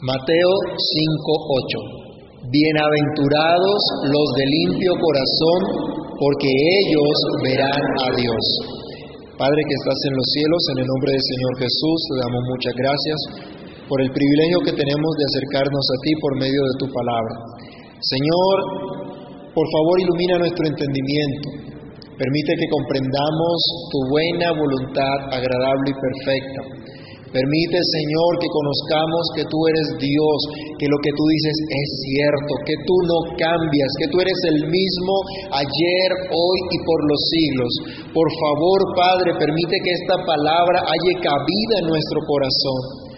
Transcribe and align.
Mateo 0.00 0.52
5:8 0.80 2.48
Bienaventurados 2.48 3.80
los 4.08 4.28
de 4.32 4.44
limpio 4.48 4.96
corazón, 4.96 5.60
porque 6.16 6.48
ellos 6.48 7.16
verán 7.44 7.84
a 8.00 8.08
Dios. 8.16 8.44
Padre 9.36 9.60
que 9.60 9.76
estás 9.76 10.00
en 10.08 10.14
los 10.16 10.24
cielos, 10.32 10.62
en 10.72 10.78
el 10.80 10.88
nombre 10.88 11.10
del 11.12 11.20
Señor 11.20 11.52
Jesús, 11.60 11.98
te 12.08 12.16
damos 12.16 12.42
muchas 12.48 12.74
gracias 12.80 13.18
por 13.92 14.00
el 14.00 14.08
privilegio 14.08 14.64
que 14.64 14.72
tenemos 14.72 15.10
de 15.20 15.28
acercarnos 15.36 15.84
a 15.84 15.96
ti 16.00 16.12
por 16.16 16.32
medio 16.40 16.62
de 16.64 16.74
tu 16.80 16.86
palabra. 16.96 17.34
Señor, 18.00 18.56
por 19.52 19.66
favor 19.68 20.00
ilumina 20.00 20.40
nuestro 20.40 20.64
entendimiento, 20.64 21.76
permite 22.16 22.56
que 22.56 22.72
comprendamos 22.72 23.56
tu 23.92 23.98
buena 24.08 24.48
voluntad 24.56 25.28
agradable 25.28 25.92
y 25.92 26.00
perfecta 26.00 26.80
Permite, 27.30 27.78
Señor, 27.78 28.42
que 28.42 28.50
conozcamos 28.50 29.22
que 29.38 29.46
tú 29.46 29.58
eres 29.70 29.86
Dios, 30.02 30.38
que 30.82 30.90
lo 30.90 30.98
que 30.98 31.14
tú 31.14 31.22
dices 31.30 31.56
es 31.62 31.88
cierto, 32.02 32.52
que 32.66 32.74
tú 32.82 32.96
no 33.06 33.18
cambias, 33.38 33.90
que 34.02 34.10
tú 34.10 34.18
eres 34.18 34.34
el 34.50 34.66
mismo 34.66 35.14
ayer, 35.54 36.08
hoy 36.26 36.58
y 36.74 36.78
por 36.82 36.98
los 37.06 37.22
siglos. 37.30 37.72
Por 38.10 38.26
favor, 38.34 38.78
Padre, 38.98 39.30
permite 39.38 39.78
que 39.78 39.94
esta 39.94 40.18
palabra 40.26 40.82
haya 40.82 41.14
cabida 41.22 41.74
en 41.78 41.86
nuestro 41.86 42.18
corazón. 42.26 43.10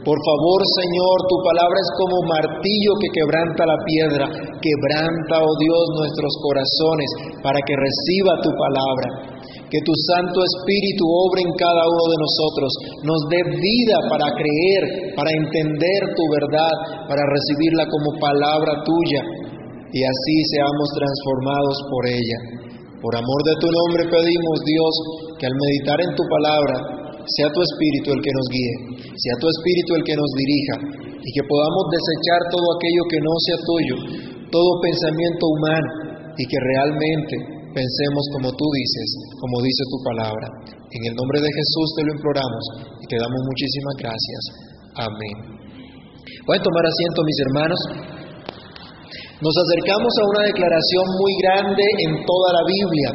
Por 0.00 0.16
favor, 0.16 0.60
Señor, 0.64 1.16
tu 1.28 1.36
palabra 1.44 1.76
es 1.76 1.90
como 2.00 2.16
martillo 2.24 2.92
que 3.04 3.12
quebranta 3.20 3.68
la 3.68 3.78
piedra. 3.84 4.24
Quebranta, 4.64 5.44
oh 5.44 5.56
Dios, 5.60 5.84
nuestros 6.00 6.32
corazones 6.40 7.10
para 7.44 7.60
que 7.60 7.76
reciba 7.76 8.32
tu 8.40 8.48
palabra 8.56 9.37
que 9.68 9.80
tu 9.84 9.92
Santo 10.12 10.40
Espíritu 10.40 11.04
obre 11.04 11.44
en 11.44 11.52
cada 11.60 11.84
uno 11.84 12.04
de 12.08 12.18
nosotros, 12.24 12.70
nos 13.04 13.20
dé 13.28 13.40
vida 13.52 13.96
para 14.08 14.32
creer, 14.32 15.12
para 15.12 15.28
entender 15.28 16.00
tu 16.16 16.24
verdad, 16.32 16.74
para 17.04 17.20
recibirla 17.20 17.84
como 17.84 18.16
palabra 18.16 18.80
tuya 18.80 19.22
y 19.92 20.00
así 20.04 20.36
seamos 20.56 20.88
transformados 20.96 21.76
por 21.88 22.02
ella. 22.08 22.38
Por 22.98 23.12
amor 23.14 23.40
de 23.44 23.56
tu 23.60 23.68
nombre 23.68 24.02
pedimos, 24.10 24.56
Dios, 24.64 24.94
que 25.38 25.46
al 25.46 25.54
meditar 25.54 26.00
en 26.02 26.12
tu 26.16 26.24
palabra 26.26 26.76
sea 27.24 27.52
tu 27.52 27.60
Espíritu 27.60 28.16
el 28.16 28.24
que 28.24 28.32
nos 28.32 28.46
guíe, 28.48 28.74
sea 29.04 29.36
tu 29.36 29.46
Espíritu 29.52 29.90
el 30.00 30.04
que 30.04 30.16
nos 30.16 30.30
dirija 30.32 30.76
y 31.20 31.28
que 31.28 31.44
podamos 31.44 31.84
desechar 31.92 32.40
todo 32.48 32.66
aquello 32.72 33.02
que 33.12 33.20
no 33.20 33.34
sea 33.44 33.58
tuyo, 33.68 33.96
todo 34.48 34.80
pensamiento 34.80 35.44
humano 35.44 35.90
y 36.40 36.44
que 36.48 36.58
realmente 36.58 37.57
pensemos 37.74 38.24
como 38.32 38.48
tú 38.52 38.66
dices, 38.74 39.08
como 39.40 39.62
dice 39.62 39.82
tu 39.90 39.98
palabra. 40.04 40.46
En 40.88 41.02
el 41.08 41.14
nombre 41.14 41.38
de 41.40 41.50
Jesús 41.52 41.88
te 41.96 42.04
lo 42.04 42.10
imploramos 42.16 42.64
y 43.00 43.06
te 43.06 43.16
damos 43.16 43.40
muchísimas 43.44 43.94
gracias. 44.00 44.42
Amén. 44.98 45.36
Pueden 46.48 46.62
tomar 46.64 46.84
asiento, 46.86 47.20
mis 47.24 47.38
hermanos. 47.44 47.80
Nos 49.38 49.54
acercamos 49.54 50.10
a 50.18 50.24
una 50.34 50.42
declaración 50.50 51.04
muy 51.14 51.32
grande 51.46 51.84
en 52.10 52.12
toda 52.26 52.48
la 52.58 52.64
Biblia, 52.66 53.10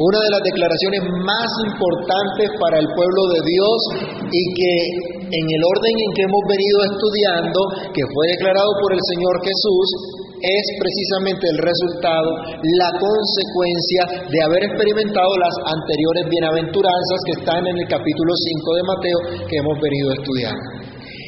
una 0.00 0.18
de 0.24 0.30
las 0.32 0.42
declaraciones 0.48 1.04
más 1.20 1.50
importantes 1.68 2.48
para 2.56 2.80
el 2.80 2.88
pueblo 2.96 3.22
de 3.36 3.40
Dios 3.44 3.78
y 4.24 4.42
que 4.56 4.74
en 5.20 5.44
el 5.52 5.62
orden 5.68 5.94
en 6.00 6.10
que 6.16 6.24
hemos 6.24 6.44
venido 6.48 6.78
estudiando, 6.80 7.60
que 7.92 8.04
fue 8.08 8.24
declarado 8.40 8.72
por 8.80 8.96
el 8.96 9.02
Señor 9.04 9.34
Jesús, 9.44 9.88
es 10.36 10.64
precisamente 10.76 11.44
el 11.48 11.58
resultado, 11.64 12.30
la 12.60 12.90
consecuencia 13.00 14.28
de 14.28 14.38
haber 14.44 14.62
experimentado 14.68 15.32
las 15.40 15.54
anteriores 15.64 16.24
bienaventuranzas 16.28 17.18
que 17.24 17.34
están 17.40 17.62
en 17.64 17.76
el 17.76 17.88
capítulo 17.88 18.32
5 18.36 18.76
de 18.76 18.82
Mateo 18.84 19.18
que 19.48 19.56
hemos 19.56 19.76
venido 19.80 20.08
estudiando. 20.12 20.64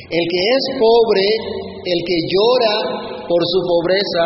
El 0.09 0.25
que 0.29 0.41
es 0.41 0.63
pobre, 0.77 1.27
el 1.85 2.01
que 2.05 2.19
llora 2.33 2.77
por 3.29 3.41
su 3.45 3.61
pobreza 3.65 4.25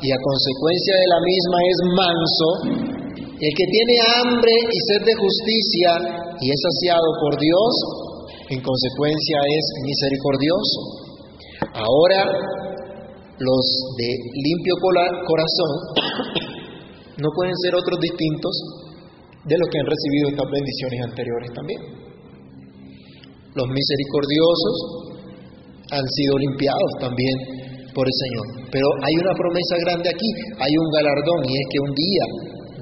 y 0.00 0.08
a 0.12 0.18
consecuencia 0.18 0.94
de 0.96 1.08
la 1.08 1.20
misma 1.24 1.58
es 1.68 1.78
manso, 1.92 2.48
el 3.36 3.52
que 3.52 3.66
tiene 3.68 3.96
hambre 4.16 4.54
y 4.70 4.78
sed 4.92 5.02
de 5.04 5.14
justicia 5.16 5.90
y 6.40 6.46
es 6.48 6.60
saciado 6.60 7.08
por 7.20 7.38
Dios, 7.38 7.72
en 8.48 8.60
consecuencia 8.60 9.38
es 9.56 9.64
misericordioso. 9.84 10.78
Ahora 11.74 12.71
los 13.42 13.64
de 13.98 14.08
limpio 14.38 14.74
corazón 14.80 15.72
no 17.22 17.28
pueden 17.34 17.56
ser 17.62 17.74
otros 17.74 17.98
distintos 18.00 18.54
de 19.44 19.56
los 19.58 19.66
que 19.70 19.78
han 19.78 19.88
recibido 19.90 20.24
estas 20.30 20.48
bendiciones 20.50 20.98
anteriores 21.02 21.50
también. 21.50 21.80
Los 23.54 23.68
misericordiosos 23.68 24.76
han 25.90 26.06
sido 26.08 26.32
limpiados 26.38 26.90
también 27.00 27.36
por 27.92 28.06
el 28.06 28.16
Señor. 28.16 28.46
Pero 28.72 28.86
hay 29.02 29.14
una 29.20 29.34
promesa 29.36 29.74
grande 29.84 30.08
aquí, 30.08 30.30
hay 30.56 30.72
un 30.72 30.88
galardón 30.94 31.40
y 31.44 31.52
es 31.52 31.66
que 31.68 31.80
un 31.84 31.92
día 31.92 32.24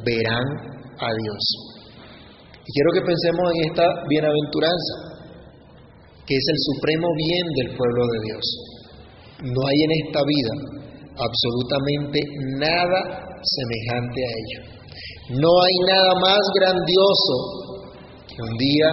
verán 0.05 0.47
a 1.01 1.09
Dios. 1.11 1.43
Y 2.61 2.69
quiero 2.71 2.91
que 2.95 3.03
pensemos 3.03 3.45
en 3.57 3.61
esta 3.67 3.87
bienaventuranza, 4.07 4.95
que 6.23 6.35
es 6.37 6.47
el 6.47 6.59
supremo 6.71 7.09
bien 7.17 7.45
del 7.57 7.69
pueblo 7.77 8.03
de 8.07 8.19
Dios. 8.31 8.45
No 9.43 9.61
hay 9.67 9.79
en 9.83 9.93
esta 10.07 10.21
vida 10.21 10.53
absolutamente 11.17 12.21
nada 12.59 13.01
semejante 13.41 14.21
a 14.21 14.31
ello. 14.41 14.61
No 15.41 15.49
hay 15.49 15.77
nada 15.89 16.13
más 16.21 16.41
grandioso 16.59 17.35
que 18.29 18.43
un 18.43 18.57
día 18.59 18.89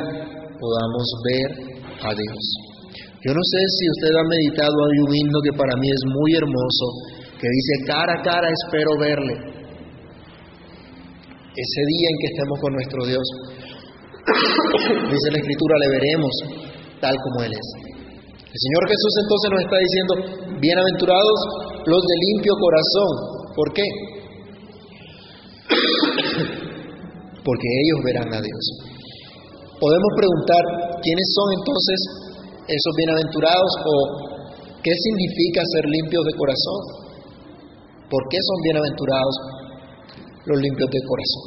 podamos 0.59 1.07
ver 1.25 1.49
a 2.03 2.11
Dios. 2.13 2.43
Yo 3.25 3.33
no 3.33 3.43
sé 3.43 3.59
si 3.75 3.85
usted 3.89 4.13
ha 4.13 4.25
meditado, 4.29 4.71
hay 4.71 4.99
un 5.03 5.15
himno 5.15 5.39
que 5.43 5.57
para 5.57 5.75
mí 5.81 5.89
es 5.89 6.03
muy 6.05 6.31
hermoso, 6.35 6.85
que 7.41 7.47
dice, 7.49 7.73
cara 7.87 8.13
a 8.13 8.23
cara 8.23 8.47
espero 8.47 8.91
verle. 8.99 9.33
Ese 11.57 11.81
día 11.89 12.07
en 12.07 12.17
que 12.21 12.27
estemos 12.31 12.59
con 12.61 12.73
nuestro 12.73 13.05
Dios, 13.05 13.25
dice 15.11 15.31
la 15.31 15.39
Escritura, 15.39 15.75
le 15.81 15.89
veremos 15.89 16.31
tal 17.01 17.15
como 17.17 17.43
Él 17.43 17.53
es. 17.53 17.96
El 18.57 18.65
Señor 18.65 18.89
Jesús 18.89 19.13
entonces 19.21 19.47
nos 19.53 19.61
está 19.69 19.77
diciendo, 19.77 20.13
bienaventurados 20.57 21.37
los 21.85 22.01
de 22.01 22.15
limpio 22.25 22.53
corazón. 22.57 23.13
¿Por 23.53 23.69
qué? 23.69 23.85
Porque 27.45 27.69
ellos 27.69 28.01
verán 28.01 28.33
a 28.33 28.41
Dios. 28.41 28.63
Podemos 29.77 30.09
preguntar, 30.17 30.97
¿quiénes 31.05 31.27
son 31.37 31.53
entonces 31.53 32.01
esos 32.65 32.93
bienaventurados 32.97 33.77
o 33.77 33.93
qué 34.81 34.89
significa 35.05 35.61
ser 35.77 35.85
limpios 35.85 36.25
de 36.25 36.33
corazón? 36.33 36.81
¿Por 38.09 38.25
qué 38.25 38.41
son 38.41 38.57
bienaventurados 38.65 39.37
los 40.49 40.57
limpios 40.57 40.89
de 40.89 41.01
corazón? 41.05 41.45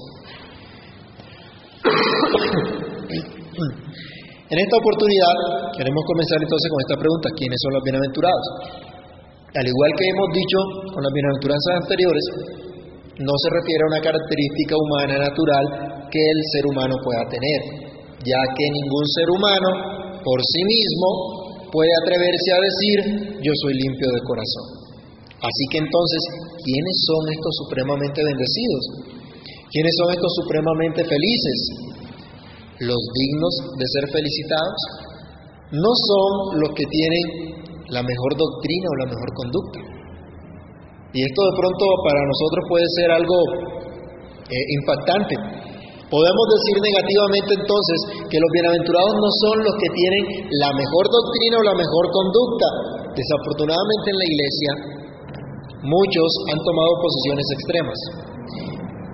En 4.50 4.58
esta 4.58 4.82
oportunidad 4.82 5.78
queremos 5.78 6.02
comenzar 6.10 6.42
entonces 6.42 6.66
con 6.74 6.82
esta 6.82 6.98
pregunta, 6.98 7.30
¿quiénes 7.38 7.54
son 7.62 7.70
los 7.70 7.86
bienaventurados? 7.86 8.46
Al 9.46 9.62
igual 9.62 9.90
que 9.94 10.10
hemos 10.10 10.28
dicho 10.34 10.58
con 10.90 11.06
las 11.06 11.14
bienaventuranzas 11.14 11.86
anteriores, 11.86 12.24
no 13.14 13.34
se 13.46 13.48
refiere 13.54 13.82
a 13.86 13.90
una 13.94 14.02
característica 14.02 14.74
humana 14.74 15.22
natural 15.22 15.64
que 16.10 16.18
el 16.18 16.40
ser 16.50 16.66
humano 16.66 16.98
pueda 16.98 17.22
tener, 17.30 17.60
ya 18.26 18.42
que 18.50 18.66
ningún 18.74 19.06
ser 19.14 19.30
humano 19.30 19.70
por 20.18 20.42
sí 20.42 20.62
mismo 20.66 21.70
puede 21.70 21.94
atreverse 22.02 22.50
a 22.50 22.58
decir 22.58 22.98
yo 23.46 23.54
soy 23.54 23.78
limpio 23.78 24.10
de 24.10 24.26
corazón. 24.26 24.66
Así 25.46 25.64
que 25.70 25.78
entonces, 25.78 26.22
¿quiénes 26.58 26.96
son 27.06 27.22
estos 27.30 27.54
supremamente 27.62 28.18
bendecidos? 28.18 28.82
¿Quiénes 29.70 29.94
son 29.94 30.10
estos 30.10 30.32
supremamente 30.42 31.06
felices? 31.06 31.58
Los 32.80 33.00
dignos 33.12 33.54
de 33.76 33.86
ser 33.86 34.04
felicitados 34.08 34.80
no 35.70 35.92
son 35.92 36.60
los 36.64 36.70
que 36.74 36.86
tienen 36.88 37.24
la 37.92 38.02
mejor 38.02 38.32
doctrina 38.36 38.86
o 38.88 39.00
la 39.04 39.08
mejor 39.12 39.30
conducta. 39.36 39.80
Y 41.12 41.18
esto 41.26 41.40
de 41.42 41.54
pronto 41.58 41.84
para 42.06 42.22
nosotros 42.22 42.62
puede 42.70 42.88
ser 42.96 43.08
algo 43.10 43.38
eh, 44.48 44.64
impactante. 44.80 45.34
Podemos 46.10 46.46
decir 46.58 46.76
negativamente 46.82 47.50
entonces 47.54 47.98
que 48.26 48.38
los 48.42 48.50
bienaventurados 48.50 49.14
no 49.14 49.30
son 49.46 49.56
los 49.62 49.74
que 49.78 49.90
tienen 49.94 50.24
la 50.58 50.70
mejor 50.74 51.04
doctrina 51.06 51.54
o 51.60 51.64
la 51.70 51.76
mejor 51.78 52.04
conducta. 52.10 52.66
Desafortunadamente 53.14 54.06
en 54.10 54.18
la 54.18 54.26
iglesia 54.26 54.70
muchos 55.86 56.30
han 56.50 56.60
tomado 56.66 56.92
posiciones 56.98 57.46
extremas. 57.54 57.98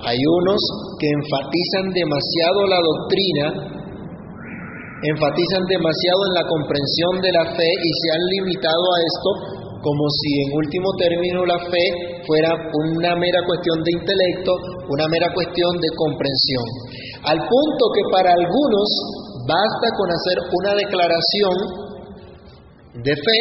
Hay 0.06 0.22
unos 0.22 0.60
que 1.02 1.08
enfatizan 1.10 1.90
demasiado 1.90 2.62
la 2.70 2.78
doctrina, 2.78 3.46
enfatizan 5.02 5.66
demasiado 5.66 6.20
en 6.30 6.34
la 6.38 6.46
comprensión 6.46 7.12
de 7.18 7.30
la 7.34 7.44
fe 7.50 7.66
y 7.66 7.90
se 7.90 8.08
han 8.14 8.22
limitado 8.38 8.86
a 8.86 8.98
esto 9.02 9.30
como 9.82 10.06
si 10.22 10.30
en 10.46 10.50
último 10.62 10.88
término 10.98 11.42
la 11.46 11.58
fe 11.58 11.84
fuera 12.22 12.54
una 12.54 13.18
mera 13.18 13.42
cuestión 13.50 13.82
de 13.82 13.92
intelecto, 13.98 14.54
una 14.90 15.06
mera 15.10 15.26
cuestión 15.34 15.74
de 15.78 15.90
comprensión. 15.98 16.66
Al 17.26 17.38
punto 17.42 17.82
que 17.90 18.04
para 18.10 18.30
algunos 18.30 18.88
basta 19.42 19.86
con 19.98 20.08
hacer 20.10 20.38
una 20.54 20.72
declaración 20.86 21.56
de 23.02 23.14
fe 23.14 23.38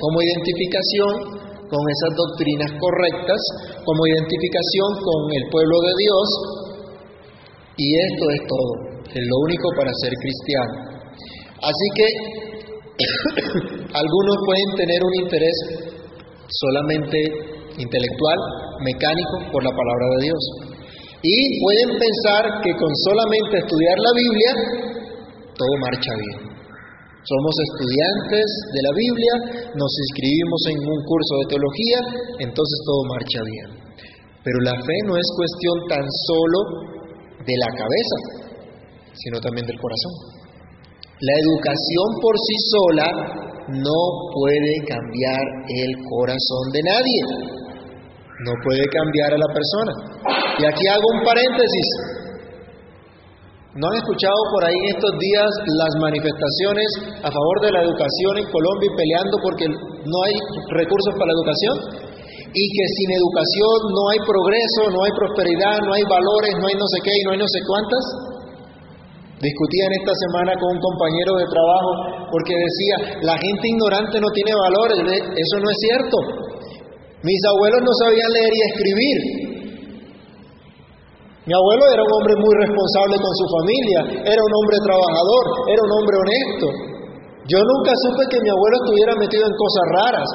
como 0.00 0.20
identificación 0.24 1.45
con 1.70 1.82
esas 1.82 2.12
doctrinas 2.14 2.70
correctas, 2.78 3.40
como 3.84 4.06
identificación 4.06 4.88
con 5.02 5.20
el 5.34 5.44
pueblo 5.50 5.76
de 5.82 5.92
Dios, 5.98 6.28
y 7.76 7.86
esto 7.92 8.24
es 8.30 8.40
todo, 8.46 8.72
es 9.10 9.24
lo 9.26 9.36
único 9.44 9.66
para 9.76 9.90
ser 10.00 10.12
cristiano. 10.16 10.74
Así 11.60 11.86
que 11.96 12.06
algunos 14.00 14.36
pueden 14.46 14.70
tener 14.76 15.00
un 15.02 15.14
interés 15.24 15.56
solamente 16.48 17.18
intelectual, 17.76 18.38
mecánico, 18.80 19.52
por 19.52 19.62
la 19.64 19.70
palabra 19.70 20.06
de 20.16 20.24
Dios. 20.24 20.42
Y 21.22 21.60
pueden 21.60 21.98
pensar 21.98 22.62
que 22.62 22.72
con 22.76 22.90
solamente 23.10 23.58
estudiar 23.58 23.96
la 23.98 24.12
Biblia, 24.14 24.50
todo 25.56 25.72
marcha 25.80 26.12
bien. 26.16 26.45
Somos 27.26 27.54
estudiantes 27.58 28.46
de 28.70 28.80
la 28.86 28.92
Biblia, 28.94 29.34
nos 29.74 29.92
inscribimos 29.98 30.60
en 30.70 30.78
un 30.78 31.00
curso 31.02 31.34
de 31.42 31.46
teología, 31.50 31.98
entonces 32.38 32.78
todo 32.86 33.02
marcha 33.10 33.40
bien. 33.42 33.68
Pero 34.46 34.58
la 34.62 34.78
fe 34.78 34.96
no 35.10 35.18
es 35.18 35.26
cuestión 35.34 35.76
tan 35.90 36.06
solo 36.06 36.58
de 37.42 37.54
la 37.58 37.70
cabeza, 37.74 38.16
sino 39.10 39.42
también 39.42 39.66
del 39.66 39.74
corazón. 39.74 40.14
La 41.18 41.34
educación 41.34 42.08
por 42.22 42.34
sí 42.38 42.56
sola 42.70 43.08
no 43.74 44.00
puede 44.30 44.86
cambiar 44.86 45.44
el 45.66 45.92
corazón 46.06 46.64
de 46.70 46.82
nadie, 46.86 47.20
no 48.46 48.52
puede 48.62 48.86
cambiar 48.86 49.34
a 49.34 49.38
la 49.42 49.50
persona. 49.50 49.94
Y 50.58 50.64
aquí 50.64 50.86
hago 50.86 51.06
un 51.10 51.26
paréntesis. 51.26 52.15
¿No 53.76 53.92
han 53.92 53.96
escuchado 54.00 54.40
por 54.56 54.64
ahí 54.64 54.72
en 54.72 54.88
estos 54.96 55.12
días 55.20 55.50
las 55.76 55.92
manifestaciones 56.00 56.88
a 57.20 57.28
favor 57.28 57.56
de 57.60 57.76
la 57.76 57.84
educación 57.84 58.40
en 58.40 58.48
Colombia 58.48 58.88
y 58.88 58.96
peleando 58.96 59.36
porque 59.44 59.68
no 59.68 60.18
hay 60.24 60.34
recursos 60.80 61.12
para 61.12 61.28
la 61.28 61.36
educación? 61.36 61.76
Y 62.56 62.64
que 62.72 62.84
sin 62.96 63.10
educación 63.20 63.76
no 63.92 64.02
hay 64.16 64.20
progreso, 64.24 64.80
no 64.96 65.00
hay 65.04 65.12
prosperidad, 65.12 65.76
no 65.84 65.92
hay 65.92 66.04
valores, 66.08 66.56
no 66.56 66.72
hay 66.72 66.76
no 66.80 66.88
sé 66.88 66.98
qué 67.04 67.12
y 67.20 67.22
no 67.28 67.30
hay 67.36 67.40
no 67.44 67.50
sé 67.52 67.60
cuántas. 67.68 68.04
Discutían 69.44 69.92
esta 69.92 70.14
semana 70.24 70.56
con 70.56 70.72
un 70.72 70.80
compañero 70.80 71.36
de 71.36 71.44
trabajo 71.52 71.90
porque 72.32 72.56
decía, 72.56 72.96
la 73.28 73.36
gente 73.36 73.64
ignorante 73.76 74.16
no 74.24 74.32
tiene 74.32 74.56
valores. 74.56 75.04
Eso 75.36 75.56
no 75.60 75.68
es 75.68 75.78
cierto. 75.84 76.16
Mis 77.20 77.40
abuelos 77.44 77.84
no 77.84 77.92
sabían 77.92 78.30
leer 78.40 78.52
y 78.56 78.60
escribir. 78.72 79.45
Mi 81.46 81.54
abuelo 81.54 81.84
era 81.94 82.02
un 82.02 82.12
hombre 82.18 82.34
muy 82.42 82.54
responsable 82.58 83.16
con 83.22 83.32
su 83.38 83.46
familia, 83.54 84.00
era 84.18 84.42
un 84.42 84.52
hombre 84.58 84.78
trabajador, 84.82 85.44
era 85.70 85.78
un 85.86 85.92
hombre 85.94 86.14
honesto. 86.18 86.66
Yo 87.46 87.58
nunca 87.62 87.94
supe 88.02 88.22
que 88.34 88.42
mi 88.42 88.50
abuelo 88.50 88.74
estuviera 88.82 89.14
metido 89.14 89.46
en 89.46 89.54
cosas 89.54 89.84
raras. 89.94 90.28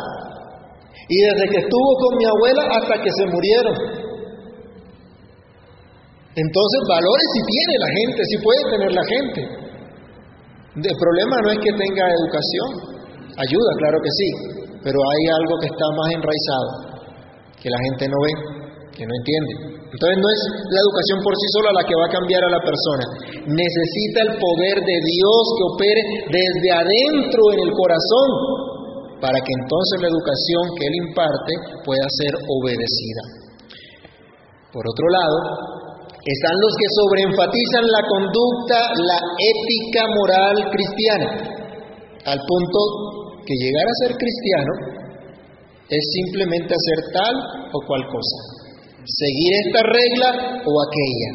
Y 1.12 1.18
desde 1.20 1.46
que 1.52 1.60
estuvo 1.68 1.90
con 2.00 2.12
mi 2.16 2.26
abuela 2.32 2.64
hasta 2.64 2.96
que 3.04 3.12
se 3.12 3.26
murieron. 3.28 3.76
Entonces 6.32 6.80
valores 6.88 7.28
si 7.36 7.42
tiene 7.44 7.76
la 7.76 7.92
gente, 7.92 8.20
si 8.24 8.36
puede 8.40 8.64
tener 8.72 8.92
la 8.96 9.06
gente. 9.12 9.40
El 10.80 10.96
problema 10.96 11.36
no 11.44 11.50
es 11.52 11.60
que 11.60 11.72
tenga 11.76 12.08
educación, 12.08 12.68
ayuda, 13.36 13.72
claro 13.84 14.00
que 14.00 14.12
sí, 14.16 14.30
pero 14.80 14.96
hay 14.96 15.24
algo 15.44 15.60
que 15.60 15.68
está 15.68 15.88
más 16.00 16.08
enraizado, 16.16 16.70
que 17.60 17.68
la 17.68 17.80
gente 17.84 18.08
no 18.08 18.16
ve, 18.24 18.32
que 18.96 19.04
no 19.04 19.12
entiende. 19.12 19.71
Entonces 19.92 20.18
no 20.24 20.30
es 20.32 20.42
la 20.72 20.80
educación 20.88 21.20
por 21.20 21.36
sí 21.36 21.48
sola 21.52 21.76
la 21.76 21.84
que 21.84 22.00
va 22.00 22.08
a 22.08 22.16
cambiar 22.16 22.40
a 22.48 22.56
la 22.56 22.64
persona, 22.64 23.06
necesita 23.44 24.24
el 24.24 24.40
poder 24.40 24.78
de 24.88 24.98
Dios 25.04 25.44
que 25.52 25.68
opere 25.68 26.02
desde 26.32 26.70
adentro 26.72 27.42
en 27.52 27.60
el 27.60 27.72
corazón, 27.76 28.30
para 29.20 29.36
que 29.44 29.52
entonces 29.52 29.96
la 30.00 30.08
educación 30.08 30.64
que 30.80 30.88
Él 30.88 30.96
imparte 31.12 31.54
pueda 31.84 32.08
ser 32.08 32.34
obedecida. 32.40 33.24
Por 34.72 34.88
otro 34.88 35.08
lado, 35.12 35.38
están 36.24 36.56
los 36.56 36.74
que 36.80 36.88
sobreenfatizan 36.96 37.86
la 37.92 38.04
conducta, 38.08 38.78
la 38.96 39.20
ética 39.44 40.08
moral 40.16 40.56
cristiana, 40.72 41.30
al 42.32 42.40
punto 42.40 42.80
que 43.44 43.56
llegar 43.60 43.84
a 43.84 44.00
ser 44.08 44.16
cristiano 44.16 44.74
es 45.90 46.04
simplemente 46.24 46.72
hacer 46.72 47.12
tal 47.12 47.36
o 47.74 47.80
cual 47.86 48.08
cosa, 48.08 48.61
seguir 49.06 49.52
esta 49.66 49.82
regla 49.84 50.30
o 50.66 50.72
aquella, 50.86 51.32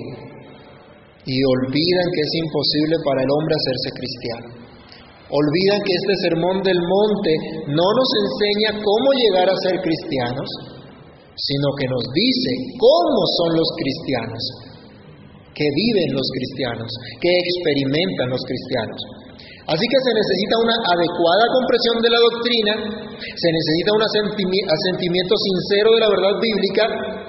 y 1.26 1.34
olvidan 1.42 2.08
que 2.14 2.22
es 2.22 2.32
imposible 2.38 2.96
para 3.02 3.22
el 3.22 3.30
hombre 3.30 3.54
hacerse 3.58 3.90
cristiano. 3.98 4.48
Olvidan 5.26 5.82
que 5.82 5.94
este 5.98 6.14
sermón 6.22 6.62
del 6.62 6.78
monte 6.78 7.32
no 7.66 7.82
nos 7.82 8.10
enseña 8.22 8.78
cómo 8.78 9.08
llegar 9.10 9.50
a 9.50 9.58
ser 9.66 9.82
cristianos, 9.82 10.46
sino 11.34 11.68
que 11.82 11.90
nos 11.90 12.04
dice 12.14 12.50
cómo 12.78 13.20
son 13.42 13.58
los 13.58 13.68
cristianos, 13.74 14.42
que 15.50 15.66
viven 15.66 16.14
los 16.14 16.28
cristianos, 16.30 16.86
que 17.18 17.32
experimentan 17.42 18.30
los 18.30 18.42
cristianos. 18.46 19.00
Así 19.66 19.82
que 19.82 19.98
se 19.98 20.14
necesita 20.14 20.62
una 20.62 20.78
adecuada 20.94 21.44
comprensión 21.50 21.98
de 22.06 22.10
la 22.14 22.22
doctrina, 22.22 22.72
se 23.18 23.50
necesita 23.50 23.98
un 23.98 24.02
asentimiento 24.06 25.34
sincero 25.34 25.90
de 25.90 26.00
la 26.06 26.10
verdad 26.14 26.34
bíblica, 26.38 27.25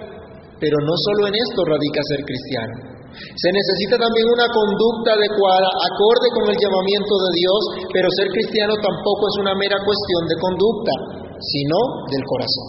pero 0.60 0.78
no 0.82 0.94
solo 0.98 1.30
en 1.30 1.36
esto 1.38 1.60
radica 1.66 2.02
ser 2.12 2.22
cristiano. 2.26 2.98
Se 3.18 3.50
necesita 3.50 3.98
también 3.98 4.28
una 4.30 4.46
conducta 4.52 5.18
adecuada, 5.18 5.70
acorde 5.74 6.28
con 6.38 6.46
el 6.50 6.58
llamamiento 6.58 7.14
de 7.18 7.32
Dios, 7.34 7.62
pero 7.90 8.08
ser 8.14 8.28
cristiano 8.30 8.74
tampoco 8.78 9.24
es 9.32 9.36
una 9.42 9.54
mera 9.58 9.78
cuestión 9.82 10.22
de 10.30 10.36
conducta, 10.38 10.94
sino 11.42 11.78
del 12.14 12.24
corazón. 12.26 12.68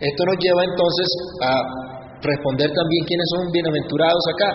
Esto 0.00 0.20
nos 0.26 0.38
lleva 0.42 0.62
entonces 0.66 1.08
a 1.38 1.50
responder 2.18 2.66
también 2.72 3.02
quiénes 3.06 3.28
son 3.30 3.52
bienaventurados 3.54 4.24
acá. 4.34 4.50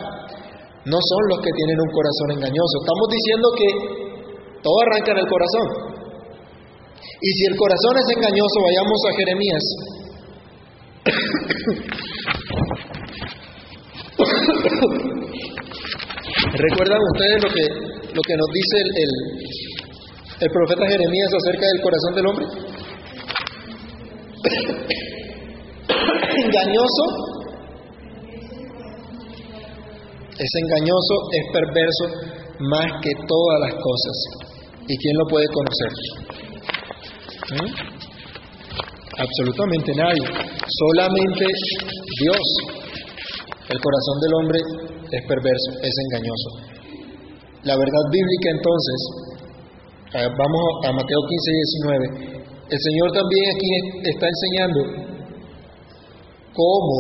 No 0.84 1.00
son 1.00 1.22
los 1.32 1.40
que 1.44 1.54
tienen 1.54 1.80
un 1.80 1.92
corazón 1.96 2.28
engañoso. 2.40 2.76
Estamos 2.84 3.08
diciendo 3.08 3.48
que 3.56 3.70
todo 4.64 4.78
arranca 4.84 5.12
en 5.16 5.20
el 5.24 5.30
corazón. 5.30 5.68
Y 7.00 7.30
si 7.36 7.44
el 7.52 7.56
corazón 7.56 7.94
es 8.00 8.08
engañoso, 8.16 8.58
vayamos 8.64 9.00
a 9.08 9.16
Jeremías. 9.16 9.66
¿Recuerdan 16.54 17.00
ustedes 17.14 17.44
lo 17.44 17.50
que, 17.50 17.64
lo 18.14 18.22
que 18.22 18.36
nos 18.36 18.48
dice 18.54 18.82
el, 18.82 18.92
el, 20.42 20.52
profeta 20.52 20.86
Jeremías 20.88 21.34
acerca 21.38 21.66
del 21.68 21.82
corazón 21.82 22.16
del 22.16 22.28
hombre? 22.28 22.46
engañoso 26.46 27.30
es 30.40 30.50
engañoso, 30.64 31.16
es 31.34 31.44
perverso 31.52 32.08
más 32.60 32.88
que 33.04 33.12
todas 33.28 33.60
las 33.60 33.74
cosas. 33.74 34.16
¿Y 34.88 34.96
quién 34.98 35.18
lo 35.18 35.28
puede 35.28 35.48
conocer? 35.48 35.92
¿Mm? 37.52 37.99
Absolutamente 39.20 39.92
nadie. 39.96 40.28
Solamente 40.88 41.46
Dios. 42.24 42.46
El 43.68 43.78
corazón 43.78 44.18
del 44.24 44.34
hombre 44.40 44.60
es 45.12 45.22
perverso, 45.28 45.70
es 45.84 45.94
engañoso. 46.08 46.50
La 47.64 47.76
verdad 47.76 48.04
bíblica 48.12 48.50
entonces, 48.56 49.00
eh, 50.16 50.30
vamos 50.32 50.64
a 50.88 50.92
Mateo 50.94 51.20
15, 51.28 51.52
19, 51.52 52.40
el 52.70 52.80
Señor 52.80 53.12
también 53.12 53.44
aquí 53.52 53.72
está 54.10 54.26
enseñando 54.26 54.80
cómo 56.54 56.98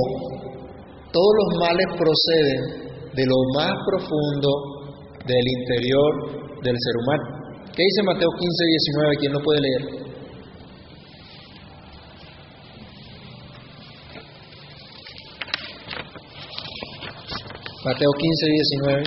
todos 1.11 1.33
los 1.39 1.59
males 1.61 1.87
proceden 1.97 2.89
de 3.15 3.23
lo 3.25 3.37
más 3.55 3.71
profundo 3.87 4.49
del 5.25 5.45
interior 5.61 6.11
del 6.63 6.75
ser 6.75 6.95
humano. 7.01 7.23
¿Qué 7.73 7.81
dice 7.81 8.03
Mateo 8.03 8.29
15, 8.29 8.65
19? 8.65 9.17
¿Quién 9.17 9.33
lo 9.33 9.39
puede 9.39 9.61
leer? 9.61 10.08
Mateo 17.89 18.11
15, 18.13 18.45
19. 18.45 19.03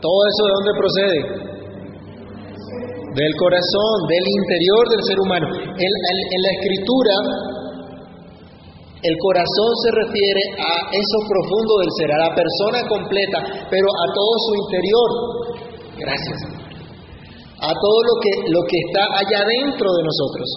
¿Todo 0.00 0.18
eso 0.26 0.42
de 0.42 0.50
dónde 0.50 0.72
procede? 0.74 1.18
Del 3.14 3.34
corazón, 3.38 4.08
del 4.08 4.26
interior 4.26 4.88
del 4.90 5.02
ser 5.06 5.20
humano. 5.20 5.46
En, 5.46 5.92
en, 6.26 6.42
la 6.42 6.50
escritura, 6.58 7.14
el 9.00 9.14
corazón 9.16 9.70
se 9.80 9.90
refiere 9.96 10.42
a 10.60 10.72
eso 10.92 11.18
profundo 11.24 11.72
del 11.80 11.90
ser, 11.96 12.10
a 12.12 12.20
la 12.28 12.32
persona 12.36 12.84
completa, 12.84 13.38
pero 13.72 13.88
a 13.88 14.06
todo 14.12 14.32
su 14.44 14.52
interior. 14.68 15.10
Gracias. 16.00 16.60
a 17.60 17.72
todo 17.76 17.98
lo 18.08 18.14
que, 18.24 18.32
lo 18.56 18.62
que 18.64 18.78
está 18.88 19.04
allá 19.20 19.40
dentro 19.44 19.84
de 19.84 20.02
nosotros, 20.04 20.48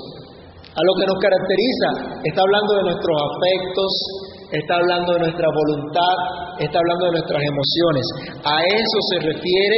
a 0.72 0.82
lo 0.88 0.94
que 0.96 1.06
nos 1.08 1.20
caracteriza. 1.20 2.20
Está 2.24 2.42
hablando 2.42 2.72
de 2.80 2.84
nuestros 2.84 3.16
afectos, 3.28 3.92
está 4.56 4.74
hablando 4.80 5.14
de 5.14 5.20
nuestra 5.28 5.48
voluntad, 5.52 6.16
está 6.64 6.80
hablando 6.80 7.04
de 7.08 7.12
nuestras 7.20 7.42
emociones. 7.44 8.06
A 8.44 8.56
eso 8.64 8.98
se 9.12 9.18
refiere 9.20 9.78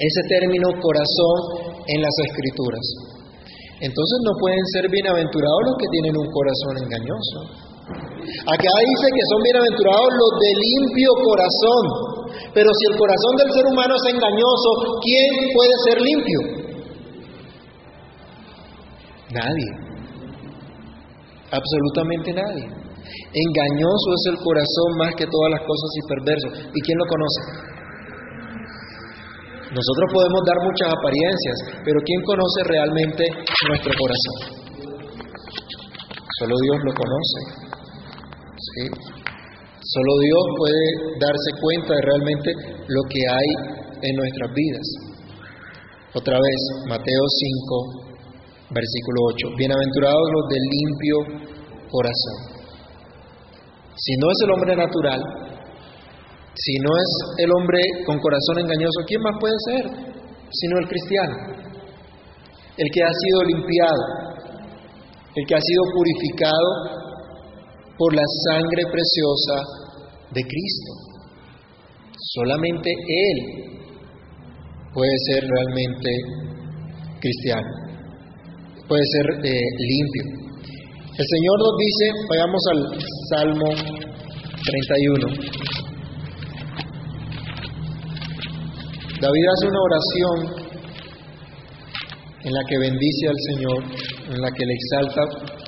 ese 0.00 0.22
término 0.32 0.68
corazón 0.80 1.36
en 1.86 2.00
las 2.00 2.16
escrituras. 2.24 2.84
Entonces 3.80 4.18
no 4.24 4.32
pueden 4.40 4.64
ser 4.76 4.84
bienaventurados 4.88 5.60
los 5.64 5.76
que 5.76 5.88
tienen 5.92 6.16
un 6.16 6.28
corazón 6.32 6.74
engañoso. 6.84 7.69
Acá 7.90 8.70
dice 8.86 9.06
que 9.10 9.24
son 9.30 9.40
bienaventurados 9.42 10.10
los 10.14 10.32
de 10.38 10.50
limpio 10.54 11.10
corazón. 11.24 11.84
Pero 12.54 12.68
si 12.70 12.84
el 12.92 12.98
corazón 12.98 13.34
del 13.36 13.50
ser 13.52 13.64
humano 13.66 13.94
es 13.94 14.06
engañoso, 14.14 14.70
¿quién 15.02 15.30
puede 15.54 15.74
ser 15.86 15.96
limpio? 16.00 16.40
Nadie. 19.30 19.70
Absolutamente 21.50 22.32
nadie. 22.34 22.66
Engañoso 23.34 24.08
es 24.14 24.24
el 24.34 24.38
corazón 24.42 24.88
más 24.98 25.14
que 25.14 25.26
todas 25.26 25.50
las 25.50 25.62
cosas 25.62 25.90
y 25.94 26.02
perverso. 26.06 26.48
¿Y 26.74 26.80
quién 26.80 26.98
lo 26.98 27.06
conoce? 27.06 27.40
Nosotros 29.70 30.06
podemos 30.10 30.42
dar 30.46 30.58
muchas 30.66 30.88
apariencias, 30.90 31.56
pero 31.84 31.98
¿quién 32.02 32.20
conoce 32.26 32.58
realmente 32.66 33.22
nuestro 33.70 33.92
corazón? 33.94 34.36
Solo 36.38 36.54
Dios 36.58 36.78
lo 36.82 36.92
conoce. 36.94 37.69
Solo 38.60 40.12
Dios 40.20 40.44
puede 40.58 41.16
darse 41.16 41.50
cuenta 41.60 41.94
de 41.94 42.02
realmente 42.02 42.50
lo 42.88 43.02
que 43.08 43.20
hay 43.24 43.48
en 44.02 44.16
nuestras 44.16 44.50
vidas. 44.52 44.86
Otra 46.12 46.36
vez, 46.36 46.60
Mateo 46.86 47.24
5, 47.24 48.10
versículo 48.70 49.18
8. 49.32 49.56
Bienaventurados 49.56 50.28
los 50.32 50.44
de 50.52 50.58
limpio 50.60 51.16
corazón. 51.88 52.36
Si 53.96 54.12
no 54.20 54.30
es 54.30 54.38
el 54.44 54.50
hombre 54.52 54.76
natural, 54.76 55.20
si 56.54 56.74
no 56.84 56.90
es 57.00 57.10
el 57.38 57.50
hombre 57.56 57.80
con 58.04 58.18
corazón 58.18 58.58
engañoso, 58.60 59.00
¿quién 59.06 59.22
más 59.22 59.36
puede 59.40 59.56
ser? 59.72 59.84
Sino 60.52 60.78
el 60.80 60.88
cristiano. 60.88 61.36
El 62.76 62.88
que 62.92 63.00
ha 63.02 63.12
sido 63.12 63.42
limpiado, 63.56 64.02
el 65.34 65.46
que 65.46 65.54
ha 65.54 65.60
sido 65.60 65.82
purificado 65.94 67.00
por 68.00 68.16
la 68.16 68.24
sangre 68.48 68.82
preciosa 68.90 69.56
de 70.32 70.40
Cristo. 70.40 70.92
Solamente 72.32 72.88
Él 72.88 73.36
puede 74.94 75.16
ser 75.28 75.44
realmente 75.44 76.10
cristiano, 77.20 77.68
puede 78.88 79.04
ser 79.04 79.26
eh, 79.44 79.60
limpio. 79.76 80.24
El 81.12 81.26
Señor 81.28 81.58
nos 81.60 81.76
dice, 81.76 82.04
vayamos 82.30 82.62
al 82.72 82.80
Salmo 83.28 83.68
31. 84.64 85.26
David 89.20 89.44
hace 89.52 89.66
una 89.68 89.82
oración 89.84 90.36
en 92.44 92.52
la 92.54 92.60
que 92.66 92.78
bendice 92.78 93.28
al 93.28 93.36
Señor, 93.52 93.84
en 94.32 94.40
la 94.40 94.50
que 94.52 94.64
le 94.64 94.72
exalta 94.72 95.59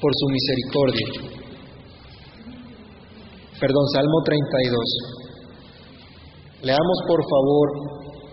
por 0.00 0.12
su 0.14 0.26
misericordia. 0.28 1.06
Perdón, 3.60 3.86
Salmo 3.92 4.22
32. 4.24 5.20
Leamos 6.62 6.98
por 7.06 7.20
favor 7.28 7.68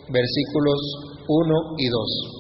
versículos 0.10 0.80
1 1.28 1.56
y 1.78 1.90
2. 1.90 2.37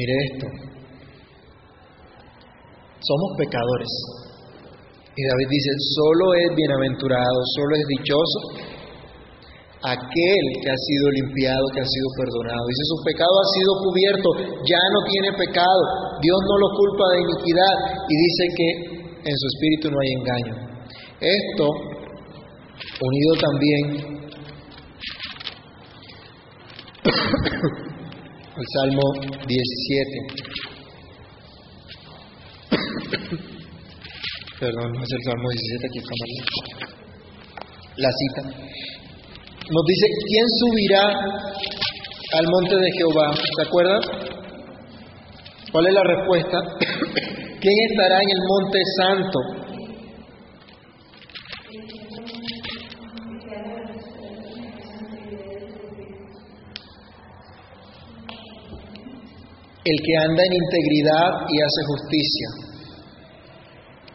Mire 0.00 0.16
esto. 0.32 0.46
Somos 3.04 3.30
pecadores. 3.36 3.92
Y 5.12 5.20
David 5.28 5.48
dice, 5.50 5.70
solo 5.92 6.32
es 6.40 6.56
bienaventurado, 6.56 7.36
solo 7.52 7.76
es 7.76 7.84
dichoso 8.00 8.38
aquel 9.82 10.44
que 10.60 10.68
ha 10.70 10.76
sido 10.76 11.04
limpiado, 11.20 11.64
que 11.72 11.80
ha 11.80 11.88
sido 11.88 12.08
perdonado. 12.16 12.64
Dice, 12.68 12.84
su 12.84 12.96
pecado 13.04 13.32
ha 13.32 13.48
sido 13.52 13.72
cubierto, 13.84 14.28
ya 14.64 14.80
no 14.92 15.00
tiene 15.04 15.36
pecado, 15.36 15.80
Dios 16.20 16.40
no 16.48 16.56
lo 16.56 16.68
culpa 16.76 17.04
de 17.12 17.20
iniquidad 17.20 17.74
y 18.08 18.14
dice 18.16 18.44
que 18.56 18.68
en 19.28 19.36
su 19.36 19.46
espíritu 19.52 19.90
no 19.90 20.00
hay 20.00 20.10
engaño. 20.16 20.54
Esto, 21.20 21.64
unido 23.04 23.32
también 23.40 24.20
el 28.60 28.66
Salmo 28.76 29.02
17. 29.46 30.20
Perdón, 34.60 34.92
no 34.92 35.02
es 35.02 35.10
el 35.10 35.22
Salmo 35.24 35.48
17, 35.48 35.86
aquí 35.86 35.98
está 35.98 36.14
mal. 36.20 36.30
La 37.96 38.10
cita. 38.12 38.42
Nos 39.70 39.84
dice, 39.86 40.06
¿quién 40.26 40.46
subirá 40.60 41.04
al 42.38 42.46
monte 42.48 42.76
de 42.76 42.90
Jehová? 42.98 43.32
¿Se 43.34 43.62
acuerdan? 43.62 44.02
¿Cuál 45.72 45.86
es 45.86 45.94
la 45.94 46.02
respuesta? 46.02 46.58
¿Quién 47.60 47.76
estará 47.90 48.16
en 48.16 48.30
el 48.30 48.42
monte 48.46 48.78
santo? 48.98 49.59
El 59.90 59.98
que 60.06 60.14
anda 60.22 60.42
en 60.46 60.52
integridad 60.54 61.30
y 61.50 61.56
hace 61.66 61.80
justicia, 61.90 62.48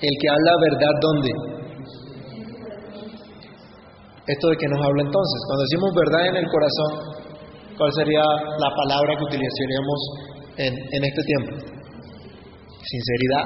el 0.07 0.13
que 0.21 0.27
habla 0.29 0.53
verdad 0.71 0.93
¿dónde? 1.01 1.31
Esto 4.27 4.45
de 4.49 4.57
que 4.57 4.67
nos 4.67 4.81
habla 4.81 5.01
entonces, 5.03 5.39
cuando 5.47 5.63
decimos 5.67 5.89
verdad 5.93 6.23
en 6.31 6.37
el 6.37 6.47
corazón, 6.49 6.91
¿cuál 7.77 7.91
sería 7.93 8.23
la 8.23 8.71
palabra 8.71 9.17
que 9.17 9.23
utilizaríamos 9.23 9.99
en, 10.57 10.73
en 10.73 11.01
este 11.03 11.21
tiempo? 11.23 11.51
Sinceridad. 12.81 13.45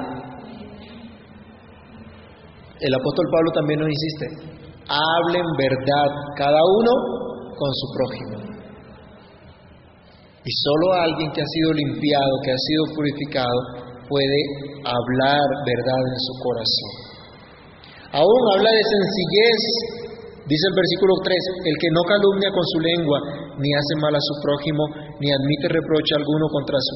El 2.80 2.94
apóstol 2.94 3.26
Pablo 3.32 3.50
también 3.52 3.80
nos 3.80 3.90
insiste, 3.90 4.26
hablen 4.88 5.44
verdad 5.58 6.08
cada 6.36 6.60
uno 6.64 6.92
con 7.58 7.70
su 7.74 7.86
prójimo. 7.92 8.39
Y 10.40 10.50
solo 10.50 10.96
alguien 10.96 11.28
que 11.32 11.42
ha 11.42 11.50
sido 11.52 11.72
limpiado, 11.74 12.32
que 12.44 12.52
ha 12.52 12.60
sido 12.60 12.82
purificado, 12.96 13.58
puede 14.08 14.40
hablar 14.82 15.46
verdad 15.68 16.02
en 16.08 16.18
su 16.18 16.32
corazón. 16.40 17.10
Aún 18.10 18.42
habla 18.56 18.72
de 18.72 18.82
sencillez, 18.82 19.60
dice 20.48 20.64
el 20.66 20.74
versículo 20.74 21.14
3, 21.22 21.36
el 21.62 21.76
que 21.78 21.90
no 21.92 22.02
calumnia 22.08 22.50
con 22.50 22.64
su 22.72 22.78
lengua, 22.80 23.18
ni 23.60 23.70
hace 23.70 23.94
mal 24.00 24.16
a 24.16 24.22
su 24.24 24.34
prójimo, 24.40 24.82
ni 25.20 25.28
admite 25.28 25.68
reproche 25.68 26.16
alguno 26.16 26.48
contra 26.48 26.80
su, 26.80 26.94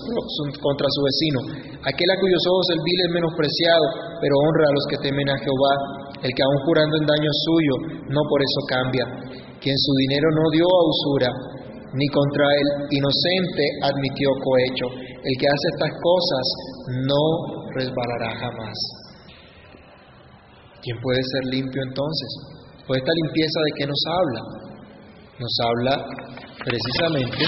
contra 0.58 0.88
su 0.88 1.00
vecino. 1.04 1.38
Aquel 1.84 2.08
a 2.10 2.18
cuyos 2.18 2.42
ojos 2.48 2.66
el 2.72 2.80
vil 2.80 3.00
es 3.04 3.10
menospreciado, 3.12 3.84
pero 4.24 4.40
honra 4.40 4.66
a 4.72 4.74
los 4.74 4.84
que 4.88 4.98
temen 5.04 5.28
a 5.28 5.38
Jehová. 5.38 5.72
El 6.24 6.32
que 6.32 6.42
aún 6.42 6.58
jurando 6.64 6.96
en 6.96 7.04
daño 7.04 7.30
suyo, 7.44 7.74
no 8.08 8.20
por 8.24 8.40
eso 8.40 8.60
cambia. 8.64 9.04
Quien 9.60 9.76
su 9.76 9.92
dinero 10.08 10.32
no 10.32 10.44
dio 10.50 10.64
a 10.64 10.82
usura, 10.88 11.30
ni 11.94 12.06
contra 12.08 12.46
el 12.50 12.68
inocente 12.90 13.64
admitió 13.82 14.28
cohecho. 14.42 14.86
El 15.22 15.34
que 15.38 15.46
hace 15.46 15.66
estas 15.78 15.94
cosas 16.02 16.44
no 17.06 17.24
resbalará 17.74 18.34
jamás. 18.34 18.78
¿Quién 20.82 21.00
puede 21.00 21.22
ser 21.22 21.54
limpio 21.54 21.82
entonces? 21.86 22.30
Pues 22.86 23.00
esta 23.00 23.12
limpieza 23.14 23.58
de 23.64 23.72
qué 23.78 23.86
nos 23.86 24.02
habla? 24.10 24.40
Nos 25.38 25.54
habla 25.70 25.94
precisamente 26.64 27.44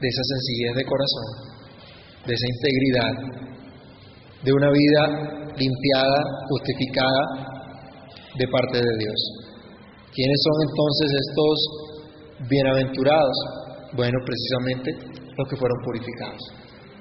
de 0.00 0.08
esa 0.08 0.24
sencillez 0.24 0.72
de 0.76 0.84
corazón, 0.84 1.28
de 2.26 2.32
esa 2.32 2.46
integridad, 2.56 3.12
de 4.42 4.52
una 4.52 4.70
vida 4.70 5.02
limpiada, 5.58 6.18
justificada 6.48 7.22
de 8.38 8.46
parte 8.48 8.78
de 8.78 8.94
Dios. 8.98 9.20
¿Quiénes 10.14 10.40
son 10.42 10.56
entonces 10.70 11.08
estos 11.28 11.89
Bienaventurados, 12.48 13.36
bueno, 13.92 14.16
precisamente 14.24 14.96
los 15.36 15.44
que 15.44 15.60
fueron 15.60 15.76
purificados, 15.84 16.40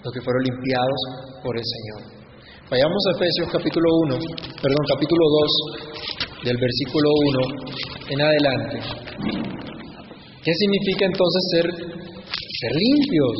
los 0.03 0.11
que 0.11 0.19
fueron 0.19 0.43
limpiados 0.43 0.99
por 1.39 1.55
el 1.55 1.63
Señor. 1.63 2.11
Vayamos 2.67 2.99
a 3.07 3.15
Efesios 3.15 3.47
capítulo 3.47 3.87
1, 4.11 4.19
perdón, 4.59 4.83
capítulo 4.91 5.23
2, 6.35 6.43
del 6.43 6.57
versículo 6.59 7.07
1 7.07 7.79
en 8.11 8.19
adelante. 8.19 8.77
¿Qué 10.43 10.51
significa 10.59 11.07
entonces 11.07 11.41
ser, 11.55 11.67
limpios 12.75 13.35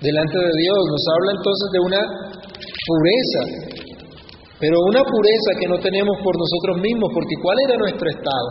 delante 0.00 0.38
de 0.40 0.52
Dios? 0.64 0.80
Nos 0.80 1.04
habla 1.12 1.30
entonces 1.36 1.68
de 1.76 1.80
una 1.92 2.02
pureza, 2.88 3.42
pero 4.56 4.80
una 4.88 5.04
pureza 5.04 5.60
que 5.60 5.68
no 5.68 5.76
tenemos 5.76 6.16
por 6.24 6.32
nosotros 6.40 6.80
mismos, 6.80 7.12
porque 7.12 7.36
¿cuál 7.36 7.56
era 7.68 7.76
nuestro 7.76 8.08
estado? 8.08 8.48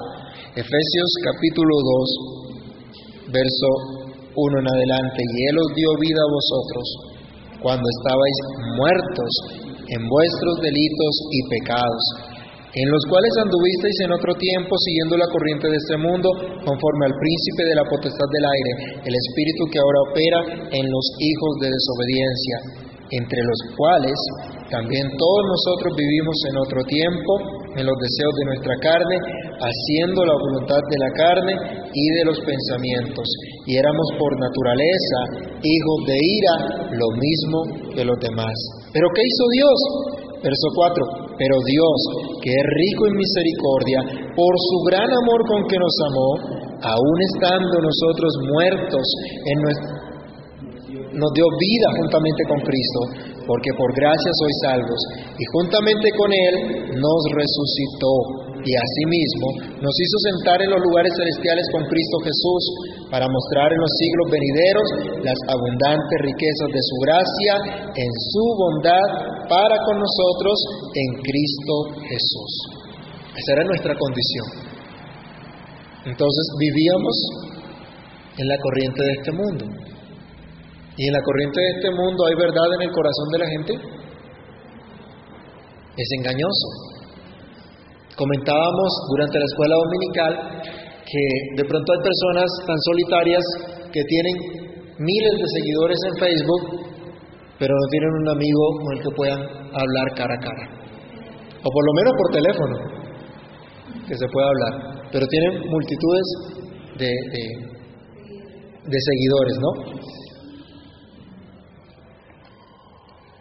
Efesios 0.53 1.09
capítulo 1.25 1.73
2, 1.73 2.40
verso 3.31 3.67
1 4.35 4.59
en 4.59 4.67
adelante, 4.67 5.19
y 5.23 5.35
Él 5.49 5.55
os 5.59 5.71
dio 5.75 5.89
vida 5.99 6.21
a 6.21 6.35
vosotros 6.35 6.85
cuando 7.61 7.83
estabais 7.83 8.37
muertos 8.77 9.31
en 9.91 10.01
vuestros 10.07 10.55
delitos 10.63 11.13
y 11.31 11.39
pecados, 11.51 12.03
en 12.71 12.87
los 12.87 13.03
cuales 13.11 13.33
anduvisteis 13.43 13.97
en 14.07 14.11
otro 14.15 14.31
tiempo 14.39 14.71
siguiendo 14.79 15.19
la 15.19 15.27
corriente 15.27 15.67
de 15.67 15.75
este 15.75 15.97
mundo, 15.99 16.31
conforme 16.63 17.03
al 17.11 17.15
príncipe 17.19 17.63
de 17.67 17.75
la 17.75 17.85
potestad 17.85 18.29
del 18.31 18.47
aire, 18.47 18.71
el 19.03 19.15
espíritu 19.15 19.67
que 19.67 19.79
ahora 19.83 19.99
opera 20.07 20.39
en 20.71 20.85
los 20.87 21.05
hijos 21.19 21.53
de 21.59 21.67
desobediencia, 21.67 22.57
entre 23.11 23.39
los 23.43 23.59
cuales 23.75 24.15
también 24.71 25.03
todos 25.19 25.43
nosotros 25.51 25.91
vivimos 25.99 26.37
en 26.47 26.55
otro 26.63 26.79
tiempo, 26.87 27.31
en 27.75 27.85
los 27.85 27.97
deseos 27.99 28.33
de 28.39 28.45
nuestra 28.55 28.75
carne, 28.79 29.17
haciendo 29.59 30.23
la 30.23 30.33
voluntad 30.39 30.79
de 30.79 30.97
la 30.97 31.11
carne 31.11 31.53
y 31.91 32.05
de 32.15 32.23
los 32.25 32.39
pensamientos. 32.39 33.27
Y 33.67 33.75
éramos 33.75 34.07
por 34.15 34.31
naturaleza 34.39 35.19
hijos 35.59 35.99
de 36.07 36.17
ira, 36.17 36.55
lo 36.95 37.07
mismo 37.19 37.57
que 37.93 38.07
los 38.07 38.17
demás. 38.23 38.55
¿Pero 38.95 39.07
qué 39.11 39.21
hizo 39.27 39.45
Dios? 39.51 39.77
Verso 40.41 40.67
4. 40.73 41.35
Pero 41.37 41.55
Dios, 41.67 41.97
que 42.41 42.49
es 42.49 42.65
rico 42.65 43.07
en 43.11 43.15
misericordia, 43.19 43.99
por 44.33 44.53
su 44.55 44.77
gran 44.89 45.09
amor 45.11 45.41
con 45.51 45.67
que 45.67 45.77
nos 45.77 45.95
amó, 46.09 46.31
aun 46.81 47.17
estando 47.35 47.75
nosotros 47.77 48.31
muertos 48.55 49.05
en 49.45 49.57
nuestro 49.61 50.00
nos 51.13 51.31
dio 51.35 51.45
vida 51.45 51.87
juntamente 51.99 52.41
con 52.47 52.59
Cristo, 52.63 52.99
porque 53.47 53.71
por 53.75 53.89
gracia 53.95 54.31
sois 54.39 54.57
salvos, 54.63 55.01
y 55.35 55.43
juntamente 55.57 56.07
con 56.15 56.29
Él 56.31 56.55
nos 56.95 57.21
resucitó, 57.35 58.51
y 58.61 58.71
asimismo 58.77 59.47
nos 59.81 59.95
hizo 59.97 60.17
sentar 60.29 60.61
en 60.61 60.69
los 60.69 60.81
lugares 60.85 61.11
celestiales 61.17 61.65
con 61.73 61.83
Cristo 61.89 62.17
Jesús, 62.23 62.63
para 63.11 63.27
mostrar 63.27 63.73
en 63.73 63.81
los 63.81 63.93
siglos 63.99 64.27
venideros 64.31 64.87
las 65.27 65.39
abundantes 65.51 66.17
riquezas 66.23 66.69
de 66.71 66.83
su 66.85 66.95
gracia 67.03 67.53
en 67.91 68.11
su 68.31 68.45
bondad 68.55 69.07
para 69.51 69.75
con 69.83 69.99
nosotros 69.99 70.55
en 70.95 71.09
Cristo 71.19 71.75
Jesús. 72.07 72.51
Esa 73.35 73.51
era 73.59 73.63
nuestra 73.67 73.93
condición. 73.99 74.47
Entonces 76.05 76.45
vivíamos 76.57 77.15
en 78.37 78.47
la 78.47 78.57
corriente 78.57 79.03
de 79.03 79.11
este 79.11 79.31
mundo. 79.31 79.80
Y 80.97 81.07
en 81.07 81.13
la 81.13 81.21
corriente 81.21 81.59
de 81.59 81.69
este 81.77 81.89
mundo 81.91 82.25
hay 82.25 82.35
verdad 82.35 82.67
en 82.75 82.81
el 82.81 82.91
corazón 82.91 83.27
de 83.31 83.39
la 83.39 83.47
gente. 83.47 83.73
Es 85.97 86.09
engañoso. 86.19 86.67
Comentábamos 88.15 88.89
durante 89.09 89.39
la 89.39 89.45
escuela 89.45 89.75
dominical 89.75 90.61
que 91.05 91.25
de 91.57 91.65
pronto 91.65 91.93
hay 91.93 92.01
personas 92.03 92.49
tan 92.67 92.79
solitarias 92.79 93.43
que 93.91 94.03
tienen 94.03 94.35
miles 94.99 95.33
de 95.39 95.47
seguidores 95.59 95.97
en 96.07 96.13
Facebook, 96.19 96.63
pero 97.57 97.73
no 97.73 97.87
tienen 97.89 98.11
un 98.21 98.29
amigo 98.29 98.63
con 98.83 98.97
el 98.97 99.03
que 99.03 99.15
puedan 99.15 99.39
hablar 99.39 100.07
cara 100.15 100.35
a 100.35 100.43
cara. 100.43 100.65
O 101.63 101.69
por 101.69 101.85
lo 101.85 101.93
menos 101.93 102.13
por 102.17 102.27
teléfono, 102.31 102.75
que 104.07 104.15
se 104.15 104.27
pueda 104.31 104.47
hablar. 104.47 105.07
Pero 105.11 105.25
tienen 105.27 105.59
multitudes 105.69 106.27
de, 106.97 107.11
de, 108.87 108.99
seguidores, 108.99 109.57
¿no? 109.59 109.71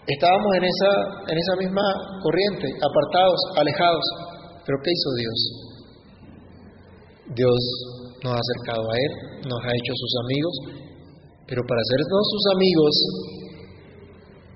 Estábamos 0.07 0.51
en 0.57 0.65
esa, 0.65 0.93
en 1.29 1.37
esa 1.37 1.55
misma 1.61 1.83
corriente, 2.23 2.67
apartados, 2.81 3.41
alejados. 3.57 4.05
Pero 4.65 4.79
¿qué 4.83 4.91
hizo 4.91 5.11
Dios? 5.17 5.39
Dios 7.37 7.61
nos 8.25 8.33
ha 8.33 8.41
acercado 8.41 8.83
a 8.83 8.95
Él, 8.97 9.13
nos 9.49 9.61
ha 9.65 9.71
hecho 9.71 9.93
sus 9.95 10.13
amigos, 10.25 10.55
pero 11.47 11.63
para 11.63 11.81
hacernos 11.81 12.25
sus 12.27 12.45
amigos 12.57 12.95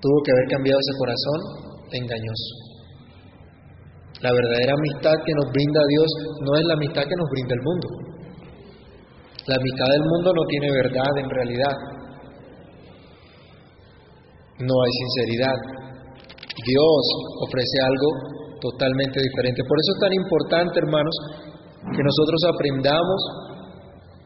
tuvo 0.01 0.19
que 0.25 0.33
haber 0.33 0.49
cambiado 0.51 0.79
ese 0.81 0.99
corazón 0.99 1.41
engañoso. 1.93 2.53
La 4.21 4.33
verdadera 4.33 4.73
amistad 4.75 5.17
que 5.25 5.35
nos 5.35 5.53
brinda 5.53 5.81
Dios 5.89 6.09
no 6.41 6.57
es 6.57 6.65
la 6.65 6.75
amistad 6.75 7.05
que 7.05 7.17
nos 7.17 7.29
brinda 7.31 7.55
el 7.55 7.63
mundo. 7.63 7.89
La 9.47 9.57
amistad 9.57 9.89
del 9.93 10.05
mundo 10.09 10.33
no 10.33 10.45
tiene 10.49 10.73
verdad 10.73 11.13
en 11.19 11.29
realidad 11.31 11.75
no 14.61 14.75
hay 14.75 14.93
sinceridad. 15.03 15.59
Dios 16.55 17.03
ofrece 17.43 17.77
algo 17.83 18.09
totalmente 18.63 19.19
diferente. 19.19 19.61
Por 19.67 19.77
eso 19.77 19.91
es 19.93 20.01
tan 20.01 20.15
importante, 20.15 20.75
hermanos, 20.79 21.17
que 21.91 22.03
nosotros 22.03 22.41
aprendamos 22.49 23.19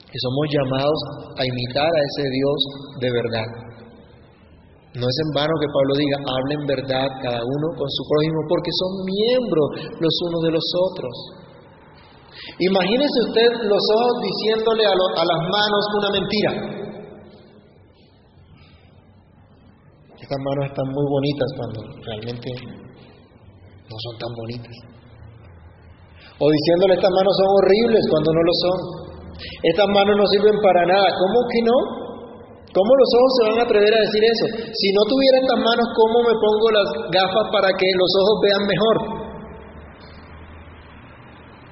que 0.09 0.19
somos 0.25 0.45
llamados 0.49 1.01
a 1.37 1.43
imitar 1.45 1.89
a 1.89 2.01
ese 2.01 2.25
Dios 2.33 2.59
de 3.01 3.11
verdad. 3.13 3.49
No 4.97 5.05
es 5.05 5.17
en 5.21 5.31
vano 5.37 5.53
que 5.61 5.69
Pablo 5.69 5.93
diga, 6.01 6.19
hablen 6.25 6.63
verdad 6.65 7.09
cada 7.21 7.41
uno 7.45 7.67
con 7.77 7.89
su 7.93 8.03
prójimo, 8.09 8.41
porque 8.49 8.73
son 8.73 8.93
miembros 9.05 9.69
los 10.01 10.15
unos 10.27 10.41
de 10.49 10.53
los 10.57 10.67
otros. 10.89 11.15
Imagínese 12.57 13.19
usted 13.29 13.51
los 13.69 13.85
ojos 14.01 14.15
diciéndole 14.25 14.85
a, 14.89 14.95
a 14.97 15.25
las 15.29 15.41
manos 15.45 15.83
una 15.93 16.11
mentira. 16.17 16.78
Estas 20.29 20.45
manos 20.45 20.69
están 20.69 20.89
muy 20.93 21.07
bonitas 21.09 21.49
cuando 21.57 21.79
realmente 22.05 22.49
no 23.89 23.97
son 23.97 24.15
tan 24.21 24.29
bonitas. 24.37 24.77
O 26.37 26.45
diciéndole 26.53 27.01
estas 27.01 27.15
manos 27.17 27.33
son 27.33 27.49
horribles 27.57 28.05
cuando 28.13 28.29
no 28.37 28.43
lo 28.45 28.55
son. 28.61 28.79
Estas 29.41 29.89
manos 29.89 30.15
no 30.21 30.25
sirven 30.29 30.61
para 30.61 30.85
nada. 30.85 31.09
¿Cómo 31.17 31.39
que 31.49 31.61
no? 31.65 31.77
¿Cómo 32.77 32.91
los 32.93 33.11
ojos 33.17 33.33
se 33.33 33.43
van 33.49 33.57
a 33.57 33.65
atrever 33.65 33.89
a 33.89 34.05
decir 34.05 34.23
eso? 34.29 34.47
Si 34.69 34.89
no 34.93 35.01
tuviera 35.09 35.41
estas 35.41 35.61
manos, 35.65 35.87
¿cómo 35.97 36.17
me 36.21 36.37
pongo 36.37 36.67
las 36.77 36.89
gafas 37.09 37.47
para 37.49 37.73
que 37.73 37.89
los 37.89 38.13
ojos 38.21 38.37
vean 38.45 38.63
mejor? 38.69 38.97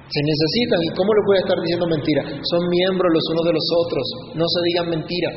Se 0.09 0.21
necesitan. 0.25 0.81
¿Y 0.81 0.89
cómo 0.97 1.13
le 1.13 1.21
puede 1.29 1.45
estar 1.45 1.57
diciendo 1.61 1.85
mentira? 1.93 2.21
Son 2.41 2.61
miembros 2.73 3.13
los 3.13 3.25
unos 3.37 3.45
de 3.45 3.53
los 3.53 3.67
otros. 3.85 4.05
No 4.33 4.45
se 4.49 4.59
digan 4.65 4.87
mentira. 4.97 5.29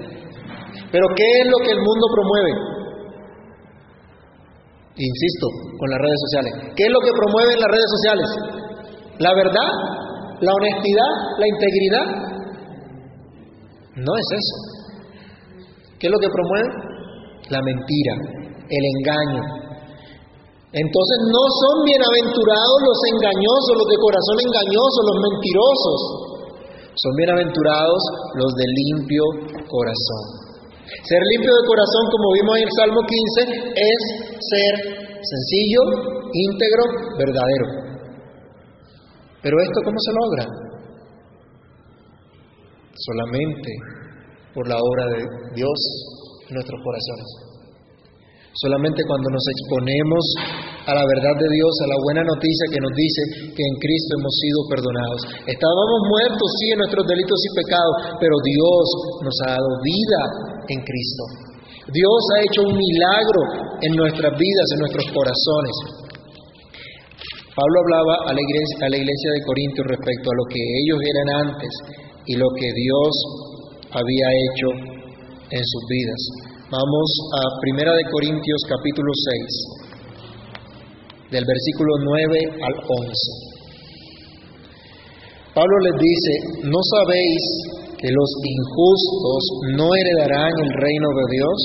Pero 0.89 1.05
¿qué 1.13 1.29
es 1.45 1.47
lo 1.53 1.59
que 1.61 1.77
el 1.77 1.85
mundo 1.85 2.05
promueve? 2.17 2.80
Insisto, 5.01 5.47
con 5.81 5.89
las 5.89 6.01
redes 6.05 6.21
sociales. 6.29 6.53
¿Qué 6.77 6.85
es 6.85 6.93
lo 6.93 7.01
que 7.01 7.13
promueven 7.17 7.57
las 7.57 7.73
redes 7.73 7.91
sociales? 7.97 8.29
¿La 9.17 9.33
verdad? 9.33 9.71
¿La 10.45 10.53
honestidad? 10.53 11.13
¿La 11.41 11.49
integridad? 11.49 12.07
No 13.97 14.13
es 14.13 14.29
eso. 14.29 14.57
¿Qué 15.97 16.05
es 16.09 16.13
lo 16.13 16.21
que 16.21 16.29
promueve? 16.29 16.69
La 17.49 17.61
mentira, 17.65 18.15
el 18.69 18.85
engaño. 19.01 19.43
Entonces 20.69 21.19
no 21.33 21.45
son 21.49 21.77
bienaventurados 21.89 22.79
los 22.85 22.99
engañosos, 23.17 23.73
los 23.81 23.89
de 23.89 23.99
corazón 24.05 24.37
engañoso, 24.37 24.99
los 25.01 25.19
mentirosos. 25.33 26.01
Son 26.93 27.13
bienaventurados 27.17 28.01
los 28.37 28.53
de 28.53 28.67
limpio 28.69 29.25
corazón. 29.65 30.50
Ser 31.03 31.23
limpio 31.23 31.53
de 31.55 31.67
corazón, 31.67 32.05
como 32.11 32.33
vimos 32.35 32.57
en 32.59 32.63
el 32.65 32.73
Salmo 32.79 33.01
15, 33.01 33.73
es 33.75 34.01
ser 34.39 34.75
sencillo, 35.23 35.83
íntegro, 36.33 36.85
verdadero. 37.19 37.67
Pero 39.43 39.57
esto, 39.61 39.81
¿cómo 39.85 39.97
se 39.99 40.13
logra? 40.13 40.47
Solamente 42.95 43.71
por 44.55 44.69
la 44.69 44.77
obra 44.77 45.07
de 45.17 45.25
Dios 45.55 45.79
en 46.49 46.55
nuestros 46.55 46.81
corazones. 46.83 47.50
Solamente 48.51 49.07
cuando 49.07 49.31
nos 49.31 49.47
exponemos 49.47 50.25
a 50.83 50.93
la 50.99 51.07
verdad 51.07 51.35
de 51.39 51.49
Dios, 51.55 51.73
a 51.87 51.91
la 51.95 51.99
buena 52.03 52.23
noticia 52.27 52.67
que 52.75 52.83
nos 52.83 52.91
dice 52.99 53.21
que 53.55 53.63
en 53.63 53.75
Cristo 53.79 54.11
hemos 54.19 54.35
sido 54.43 54.59
perdonados. 54.67 55.21
Estábamos 55.47 56.01
muertos, 56.11 56.49
sí, 56.59 56.67
en 56.75 56.83
nuestros 56.83 57.07
delitos 57.07 57.39
y 57.39 57.51
pecados, 57.63 57.95
pero 58.19 58.35
Dios 58.43 58.85
nos 59.23 59.37
ha 59.47 59.49
dado 59.55 59.71
vida 59.87 60.23
en 60.67 60.79
Cristo. 60.83 61.23
Dios 61.95 62.21
ha 62.35 62.39
hecho 62.43 62.61
un 62.67 62.75
milagro 62.75 63.43
en 63.87 63.93
nuestras 63.95 64.35
vidas, 64.35 64.67
en 64.75 64.79
nuestros 64.83 65.07
corazones. 65.15 65.75
Pablo 67.55 67.77
hablaba 67.87 68.15
a 68.27 68.33
la 68.35 68.43
iglesia, 68.43 68.75
a 68.83 68.91
la 68.91 68.99
iglesia 68.99 69.31
de 69.31 69.47
Corintios 69.47 69.87
respecto 69.95 70.27
a 70.27 70.39
lo 70.39 70.45
que 70.51 70.59
ellos 70.59 70.99
eran 71.07 71.29
antes 71.55 71.73
y 72.27 72.35
lo 72.35 72.51
que 72.59 72.69
Dios 72.75 73.13
había 73.95 74.27
hecho 74.43 74.69
en 75.55 75.63
sus 75.63 75.83
vidas. 75.87 76.50
Vamos 76.71 77.11
a 77.35 77.59
Primera 77.67 77.91
de 77.91 78.07
Corintios 78.13 78.61
capítulo 78.69 79.11
6, 79.11 81.35
del 81.35 81.43
versículo 81.43 81.99
9 81.99 82.63
al 82.63 82.75
11. 82.87 83.11
Pablo 85.51 85.77
les 85.83 85.99
dice, 85.99 86.63
¿no 86.71 86.79
sabéis 86.95 87.43
que 87.99 88.15
los 88.15 88.31
injustos 88.39 89.75
no 89.75 89.91
heredarán 89.99 90.55
el 90.63 90.71
reino 90.71 91.11
de 91.11 91.27
Dios? 91.35 91.59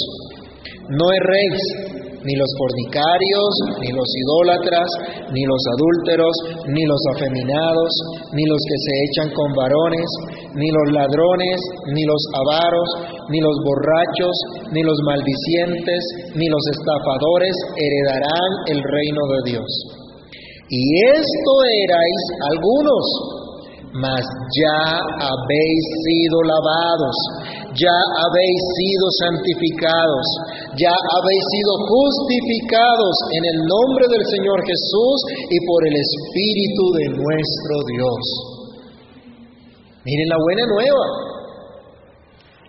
No 0.90 1.06
erréis, 1.14 1.94
ni 2.26 2.34
los 2.36 2.50
fornicarios, 2.58 3.52
ni 3.82 3.90
los 3.94 4.10
idólatras, 4.10 4.90
ni 5.32 5.46
los 5.46 5.62
adúlteros, 5.78 6.36
ni 6.68 6.84
los 6.86 7.02
afeminados, 7.16 7.92
ni 8.34 8.44
los 8.50 8.62
que 8.66 8.78
se 8.82 8.94
echan 9.06 9.30
con 9.34 9.50
varones, 9.54 10.10
ni 10.58 10.70
los 10.70 10.88
ladrones, 10.94 11.62
ni 11.94 12.04
los 12.04 12.22
avaros, 12.34 12.90
ni 13.30 13.40
los 13.40 13.56
borrachos, 13.64 14.36
ni 14.74 14.82
los 14.82 14.98
maldicientes, 15.06 16.02
ni 16.34 16.48
los 16.50 16.64
estafadores 16.74 17.56
heredarán 17.78 18.50
el 18.74 18.82
reino 18.82 19.22
de 19.30 19.52
Dios. 19.52 19.70
Y 20.70 20.82
esto 21.14 21.54
erais 21.86 22.22
algunos, 22.50 23.06
mas 24.02 24.26
ya 24.52 25.00
habéis 25.24 25.86
sido 26.04 26.38
lavados 26.44 27.16
ya 27.76 27.98
habéis 28.24 28.62
sido 28.80 29.06
santificados, 29.20 30.26
ya 30.80 30.96
habéis 30.96 31.44
sido 31.52 31.72
justificados 31.92 33.16
en 33.36 33.44
el 33.52 33.58
nombre 33.68 34.06
del 34.08 34.24
Señor 34.32 34.60
Jesús 34.64 35.18
y 35.52 35.58
por 35.68 35.82
el 35.84 35.96
Espíritu 36.00 36.84
de 36.96 37.06
nuestro 37.20 37.76
Dios. 37.92 38.24
Miren 40.08 40.30
la 40.30 40.40
buena 40.40 40.64
nueva. 40.72 41.06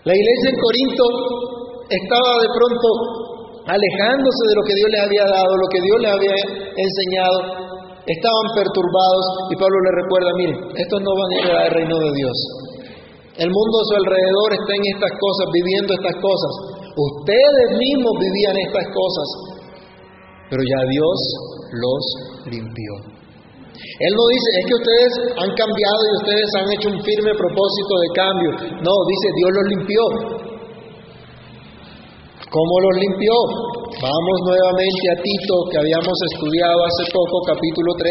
La 0.04 0.14
iglesia 0.14 0.50
en 0.50 0.58
Corinto 0.58 1.04
estaba 1.86 2.32
de 2.42 2.50
pronto 2.50 2.88
alejándose 3.66 4.42
de 4.46 4.54
lo 4.58 4.62
que 4.66 4.74
Dios 4.74 4.90
les 4.90 5.02
había 5.06 5.26
dado, 5.26 5.50
lo 5.54 5.68
que 5.70 5.82
Dios 5.82 5.98
les 6.02 6.12
había 6.12 6.36
enseñado. 6.74 7.38
Estaban 8.06 8.46
perturbados 8.54 9.24
y 9.50 9.54
Pablo 9.58 9.76
les 9.82 9.94
recuerda, 9.98 10.30
miren, 10.38 10.58
estos 10.78 11.00
no 11.02 11.10
van 11.10 11.30
a 11.30 11.36
llegar 11.42 11.62
al 11.66 11.74
reino 11.74 11.96
de 11.98 12.10
Dios. 12.14 12.36
El 13.36 13.50
mundo 13.50 13.74
a 13.82 13.86
su 13.90 13.94
alrededor 13.98 14.48
está 14.54 14.72
en 14.78 14.84
estas 14.94 15.12
cosas, 15.18 15.44
viviendo 15.52 15.90
estas 15.92 16.16
cosas. 16.22 16.52
Ustedes 16.94 17.66
mismos 17.76 18.14
vivían 18.16 18.56
estas 18.62 18.86
cosas, 18.94 19.28
pero 20.48 20.62
ya 20.62 20.80
Dios 20.88 21.16
los 21.74 22.02
limpió. 22.48 23.16
Él 23.76 24.12
no 24.16 24.24
dice, 24.32 24.48
es 24.56 24.64
que 24.70 24.76
ustedes 24.80 25.12
han 25.36 25.52
cambiado 25.52 26.00
y 26.00 26.12
ustedes 26.24 26.48
han 26.56 26.68
hecho 26.72 26.88
un 26.96 27.00
firme 27.04 27.32
propósito 27.36 27.92
de 28.00 28.08
cambio. 28.16 28.50
No, 28.80 28.94
dice, 29.04 29.26
Dios 29.36 29.50
los 29.52 29.66
limpió. 29.76 30.02
¿Cómo 32.50 32.74
los 32.78 32.94
limpió? 33.02 33.35
Vamos 33.98 34.37
nuevamente 34.46 35.04
a 35.11 35.16
Tito, 35.18 35.54
que 35.70 35.78
habíamos 35.82 36.16
estudiado 36.30 36.78
hace 36.87 37.11
poco, 37.11 37.42
capítulo 37.42 37.90
3. 37.98 38.06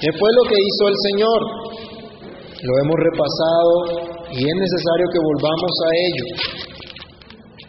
¿Qué 0.00 0.10
fue 0.12 0.28
lo 0.36 0.42
que 0.44 0.60
hizo 0.60 0.84
el 0.88 0.96
Señor? 1.08 1.40
Lo 2.60 2.72
hemos 2.84 2.98
repasado 3.00 3.72
y 4.32 4.44
es 4.44 4.56
necesario 4.60 5.06
que 5.08 5.20
volvamos 5.24 5.74
a 5.80 5.90
ello. 6.04 6.26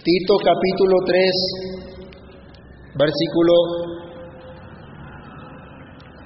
Tito 0.04 0.34
capítulo 0.43 0.95
3, 1.08 1.32
versículo 2.99 3.54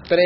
3 0.09 0.19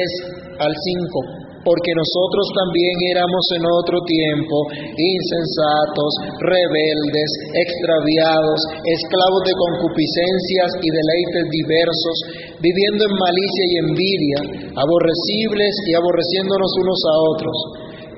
al 0.60 0.74
5 0.74 1.39
porque 1.64 1.92
nosotros 1.92 2.46
también 2.56 2.96
éramos 3.16 3.46
en 3.56 3.64
otro 3.68 3.98
tiempo 4.08 4.56
insensatos, 4.96 6.12
rebeldes, 6.40 7.30
extraviados, 7.56 8.60
esclavos 8.84 9.42
de 9.44 9.56
concupiscencias 9.60 10.70
y 10.80 10.88
deleites 10.88 11.46
diversos, 11.52 12.16
viviendo 12.64 13.02
en 13.04 13.16
malicia 13.16 13.66
y 13.68 13.76
envidia, 13.88 14.40
aborrecibles 14.76 15.74
y 15.88 15.92
aborreciéndonos 15.96 16.72
unos 16.80 17.02
a 17.04 17.16
otros. 17.36 17.58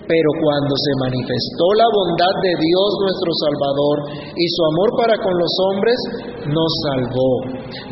Pero 0.01 0.30
cuando 0.43 0.73
se 0.75 0.93
manifestó 1.08 1.65
la 1.77 1.88
bondad 1.88 2.36
de 2.43 2.54
Dios 2.60 2.89
nuestro 2.99 3.32
Salvador 3.47 3.97
y 4.36 4.45
su 4.49 4.62
amor 4.75 4.89
para 4.99 5.15
con 5.23 5.34
los 5.39 5.54
hombres, 5.71 5.97
nos 6.51 6.71
salvó. 6.84 7.32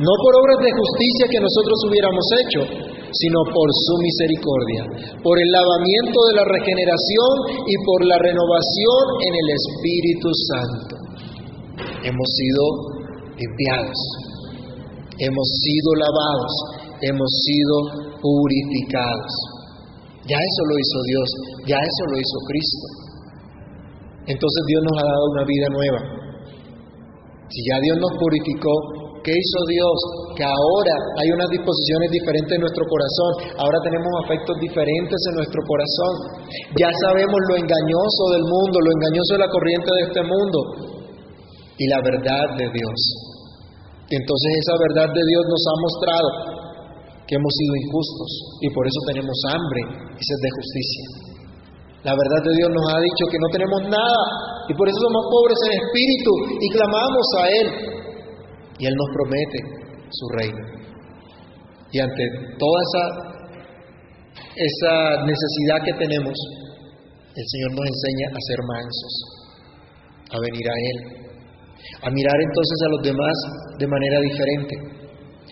No 0.04 0.14
por 0.20 0.32
obras 0.36 0.60
de 0.68 0.74
justicia 0.74 1.32
que 1.32 1.40
nosotros 1.40 1.78
hubiéramos 1.88 2.26
hecho, 2.44 2.62
sino 3.12 3.39
por 3.50 3.67
su 3.74 3.93
misericordia, 3.98 4.84
por 5.24 5.36
el 5.39 5.50
lavamiento 5.50 6.19
de 6.30 6.34
la 6.38 6.45
regeneración 6.45 7.34
y 7.65 7.76
por 7.86 8.00
la 8.06 8.17
renovación 8.22 9.04
en 9.26 9.34
el 9.34 9.48
Espíritu 9.58 10.30
Santo. 10.50 10.93
Hemos 12.06 12.28
sido 12.38 12.63
limpiados, 13.36 14.00
hemos 15.19 15.48
sido 15.63 15.89
lavados, 16.00 16.54
hemos 17.02 17.32
sido 17.43 17.76
purificados. 18.22 19.34
Ya 20.28 20.38
eso 20.38 20.62
lo 20.69 20.76
hizo 20.78 20.98
Dios, 21.10 21.28
ya 21.65 21.78
eso 21.80 22.04
lo 22.12 22.15
hizo 22.19 22.38
Cristo. 22.48 22.88
Entonces 24.30 24.62
Dios 24.67 24.82
nos 24.86 24.95
ha 25.02 25.06
dado 25.10 25.26
una 25.34 25.45
vida 25.45 25.67
nueva. 25.74 26.02
Si 27.50 27.60
ya 27.65 27.80
Dios 27.82 27.98
nos 27.98 28.13
purificó, 28.13 28.99
¿qué 29.24 29.32
hizo 29.32 29.60
Dios? 29.68 29.98
Que 30.36 30.46
ahora 30.46 30.96
hay 31.20 31.30
unas 31.32 31.50
disposiciones 31.52 32.10
diferentes 32.12 32.54
en 32.56 32.62
nuestro 32.62 32.86
corazón, 32.88 33.32
ahora 33.60 33.80
tenemos 33.84 34.12
afectos 34.26 34.56
diferentes 34.60 35.20
en 35.30 35.34
nuestro 35.40 35.62
corazón. 35.68 36.14
Ya 36.80 36.90
sabemos 37.08 37.40
lo 37.50 37.56
engañoso 37.60 38.24
del 38.36 38.46
mundo, 38.46 38.76
lo 38.80 38.92
engañoso 38.96 39.32
de 39.36 39.42
la 39.44 39.50
corriente 39.52 39.90
de 39.90 40.04
este 40.08 40.22
mundo 40.24 40.60
y 41.80 41.86
la 41.88 42.00
verdad 42.04 42.46
de 42.60 42.68
Dios. 42.72 43.00
Entonces 44.10 44.50
esa 44.66 44.76
verdad 44.90 45.10
de 45.14 45.24
Dios 45.24 45.44
nos 45.46 45.64
ha 45.70 45.76
mostrado 45.80 46.30
que 47.30 47.38
hemos 47.38 47.54
sido 47.54 47.74
injustos 47.86 48.30
y 48.66 48.68
por 48.74 48.84
eso 48.90 49.00
tenemos 49.06 49.38
hambre 49.54 49.82
y 50.18 50.22
sed 50.22 50.40
de 50.42 50.52
justicia. 50.58 51.06
La 52.02 52.16
verdad 52.16 52.42
de 52.48 52.54
Dios 52.58 52.70
nos 52.74 52.86
ha 52.90 53.00
dicho 53.06 53.24
que 53.30 53.38
no 53.38 53.50
tenemos 53.54 53.82
nada 53.86 54.24
y 54.66 54.74
por 54.74 54.88
eso 54.88 54.98
somos 54.98 55.24
pobres 55.30 55.60
en 55.68 55.74
espíritu 55.78 56.32
y 56.58 56.68
clamamos 56.74 57.26
a 57.38 57.44
Él. 57.54 57.68
Y 58.80 58.86
Él 58.88 58.96
nos 58.96 59.10
promete 59.13 59.60
su 60.10 60.26
reino. 60.39 60.63
Y 61.92 62.00
ante 62.00 62.24
toda 62.58 62.80
esa, 62.88 63.04
esa 64.56 65.26
necesidad 65.26 65.84
que 65.86 65.94
tenemos, 66.06 66.34
el 67.36 67.46
Señor 67.46 67.72
nos 67.76 67.86
enseña 67.86 68.28
a 68.34 68.39
ser 68.48 68.60
mansos, 68.63 69.13
a 70.32 70.38
venir 70.39 70.65
a 70.70 70.78
Él, 70.92 70.98
a 72.04 72.10
mirar 72.10 72.38
entonces 72.39 72.78
a 72.86 72.89
los 72.89 73.02
demás 73.04 73.36
de 73.80 73.88
manera 73.88 74.20
diferente 74.22 75.00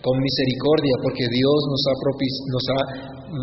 con 0.04 0.13
misericordia, 0.20 0.94
porque 1.02 1.26
Dios 1.28 1.60
nos 1.68 1.84
ha, 1.90 1.94
nos 2.54 2.66
ha 2.70 2.82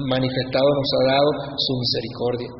manifestado, 0.08 0.68
nos 0.70 0.90
ha 0.94 1.02
dado 1.12 1.30
su 1.58 1.72
misericordia. 1.76 2.50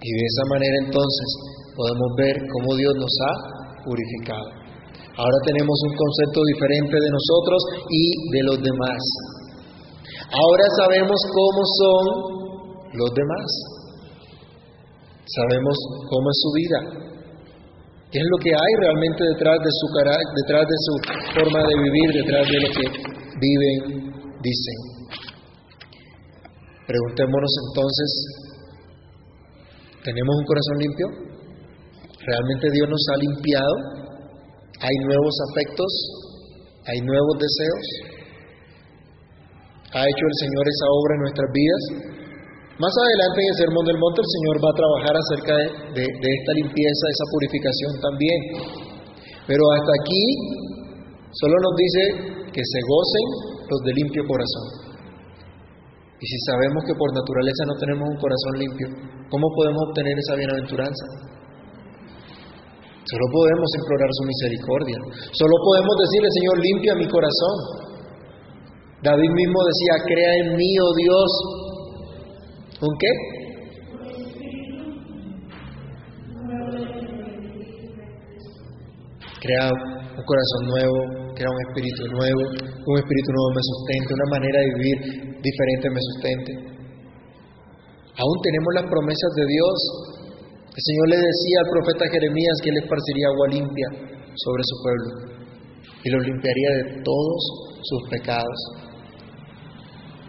Y 0.00 0.08
de 0.12 0.24
esa 0.24 0.44
manera 0.54 0.76
entonces 0.86 1.28
podemos 1.74 2.08
ver 2.16 2.36
cómo 2.52 2.76
Dios 2.76 2.94
nos 2.94 3.14
ha 3.26 3.82
purificado. 3.82 4.65
Ahora 5.16 5.38
tenemos 5.46 5.76
un 5.88 5.94
concepto 5.96 6.40
diferente 6.44 6.96
de 7.00 7.10
nosotros 7.10 7.60
y 7.88 8.02
de 8.36 8.42
los 8.44 8.58
demás. 8.60 9.00
Ahora 10.28 10.64
sabemos 10.76 11.18
cómo 11.32 11.60
son 11.80 12.04
los 12.92 13.10
demás. 13.16 13.48
Sabemos 15.26 15.76
cómo 16.08 16.30
es 16.30 16.38
su 16.38 16.50
vida, 16.52 17.06
¿Qué 18.10 18.22
es 18.22 18.28
lo 18.30 18.38
que 18.38 18.48
hay 18.54 18.72
realmente 18.80 19.24
detrás 19.34 19.58
de 19.58 19.72
su 19.76 19.86
detrás 20.40 20.64
de 20.64 20.78
su 20.86 20.94
forma 21.34 21.58
de 21.58 21.74
vivir, 21.84 22.08
detrás 22.22 22.46
de 22.46 22.58
lo 22.62 22.70
que 22.70 22.86
viven, 23.42 23.78
dicen? 24.40 24.78
Preguntémonos 26.86 27.52
entonces, 27.66 28.10
¿tenemos 30.04 30.36
un 30.38 30.46
corazón 30.46 30.76
limpio? 30.78 31.06
¿Realmente 32.24 32.70
Dios 32.70 32.88
nos 32.88 33.04
ha 33.10 33.16
limpiado? 33.18 34.05
¿Hay 34.80 34.96
nuevos 35.08 35.34
afectos? 35.50 35.92
¿Hay 36.84 37.00
nuevos 37.00 37.34
deseos? 37.40 37.84
¿Ha 39.96 40.04
hecho 40.04 40.24
el 40.28 40.36
Señor 40.44 40.64
esa 40.68 40.86
obra 40.92 41.12
en 41.16 41.22
nuestras 41.24 41.48
vidas? 41.56 41.82
Más 42.76 42.92
adelante 42.92 43.40
en 43.40 43.48
el 43.48 43.56
Sermón 43.56 43.84
del 43.88 43.96
Monte 43.96 44.20
el 44.20 44.30
Señor 44.36 44.56
va 44.60 44.68
a 44.68 44.76
trabajar 44.76 45.14
acerca 45.16 45.54
de, 45.96 46.04
esta 46.04 46.52
limpieza, 46.60 47.02
de 47.08 47.14
esa 47.16 47.26
purificación 47.32 47.92
también. 48.04 48.40
Pero 49.48 49.64
hasta 49.72 49.92
aquí 49.96 50.24
solo 51.32 51.56
nos 51.56 51.74
dice 51.80 52.02
que 52.52 52.60
se 52.60 52.80
gocen 52.84 53.26
los 53.64 53.80
de 53.80 53.92
limpio 53.96 54.22
corazón. 54.28 54.92
Y 56.20 56.24
si 56.28 56.38
sabemos 56.52 56.84
que 56.84 56.92
por 57.00 57.16
naturaleza 57.16 57.64
no 57.64 57.76
tenemos 57.80 58.04
un 58.12 58.18
corazón 58.20 58.54
limpio, 58.60 58.88
¿cómo 59.32 59.48
podemos 59.56 59.80
obtener 59.88 60.12
esa 60.12 60.36
bienaventuranza? 60.36 61.06
Solo 63.06 63.24
podemos 63.30 63.70
implorar 63.78 64.10
su 64.10 64.22
misericordia. 64.26 64.98
Solo 65.30 65.54
podemos 65.62 65.94
decirle, 66.02 66.28
Señor, 66.30 66.56
limpia 66.58 66.92
mi 66.98 67.06
corazón. 67.06 67.56
David 69.02 69.30
mismo 69.30 69.58
decía, 69.62 69.94
crea 70.10 70.32
en 70.42 70.56
mí, 70.56 70.70
oh 70.82 70.94
Dios, 70.98 71.30
¿Un 72.78 72.92
qué? 73.00 73.08
Crea 79.40 79.70
un 79.70 80.24
corazón 80.24 80.62
nuevo, 80.68 80.98
crea 81.34 81.48
un 81.48 81.60
espíritu 81.68 82.04
nuevo, 82.12 82.40
un 82.40 82.98
espíritu 82.98 83.30
nuevo 83.32 83.50
me 83.54 83.62
sustente, 83.64 84.12
una 84.12 84.28
manera 84.30 84.60
de 84.60 84.68
vivir 84.76 84.98
diferente 85.40 85.88
me 85.88 86.00
sustente. 86.00 86.52
Aún 88.18 88.36
tenemos 88.42 88.74
las 88.74 88.84
promesas 88.90 89.30
de 89.36 89.46
Dios. 89.46 90.15
El 90.76 90.82
Señor 90.84 91.08
le 91.08 91.16
decía 91.16 91.56
al 91.64 91.72
profeta 91.72 92.04
Jeremías 92.04 92.56
que 92.60 92.68
Él 92.68 92.78
esparciría 92.84 93.32
agua 93.32 93.48
limpia 93.48 93.88
sobre 94.36 94.62
su 94.68 94.74
pueblo 94.84 95.08
y 96.04 96.08
los 96.12 96.20
limpiaría 96.20 96.70
de 96.84 96.84
todos 97.00 97.40
sus 97.80 98.00
pecados. 98.12 98.60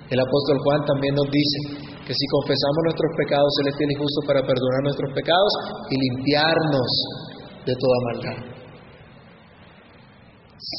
El 0.07 0.19
apóstol 0.23 0.57
Juan 0.63 0.87
también 0.87 1.19
nos 1.19 1.27
dice 1.27 1.83
que 2.07 2.15
si 2.15 2.25
confesamos 2.31 2.79
nuestros 2.87 3.11
pecados, 3.19 3.51
Él 3.59 3.67
es 3.67 3.75
fiel 3.75 3.91
y 3.91 3.99
justo 3.99 4.19
para 4.23 4.39
perdonar 4.39 4.81
nuestros 4.87 5.11
pecados 5.11 5.51
y 5.91 5.95
limpiarnos 5.99 6.91
de 7.67 7.75
toda 7.75 7.97
maldad. 8.07 8.39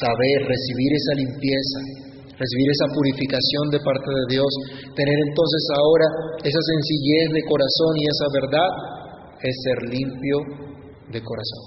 Saber, 0.00 0.48
recibir 0.48 0.90
esa 0.96 1.14
limpieza, 1.20 1.78
recibir 2.40 2.68
esa 2.72 2.88
purificación 2.96 3.64
de 3.68 3.84
parte 3.84 4.08
de 4.16 4.24
Dios, 4.32 4.48
tener 4.96 5.18
entonces 5.28 5.62
ahora 5.76 6.06
esa 6.40 6.62
sencillez 6.72 7.36
de 7.36 7.42
corazón 7.44 7.92
y 8.00 8.04
esa 8.08 8.26
verdad, 8.32 8.97
es 9.42 9.54
ser 9.64 9.78
limpio 9.90 10.36
de 11.10 11.20
corazón. 11.22 11.64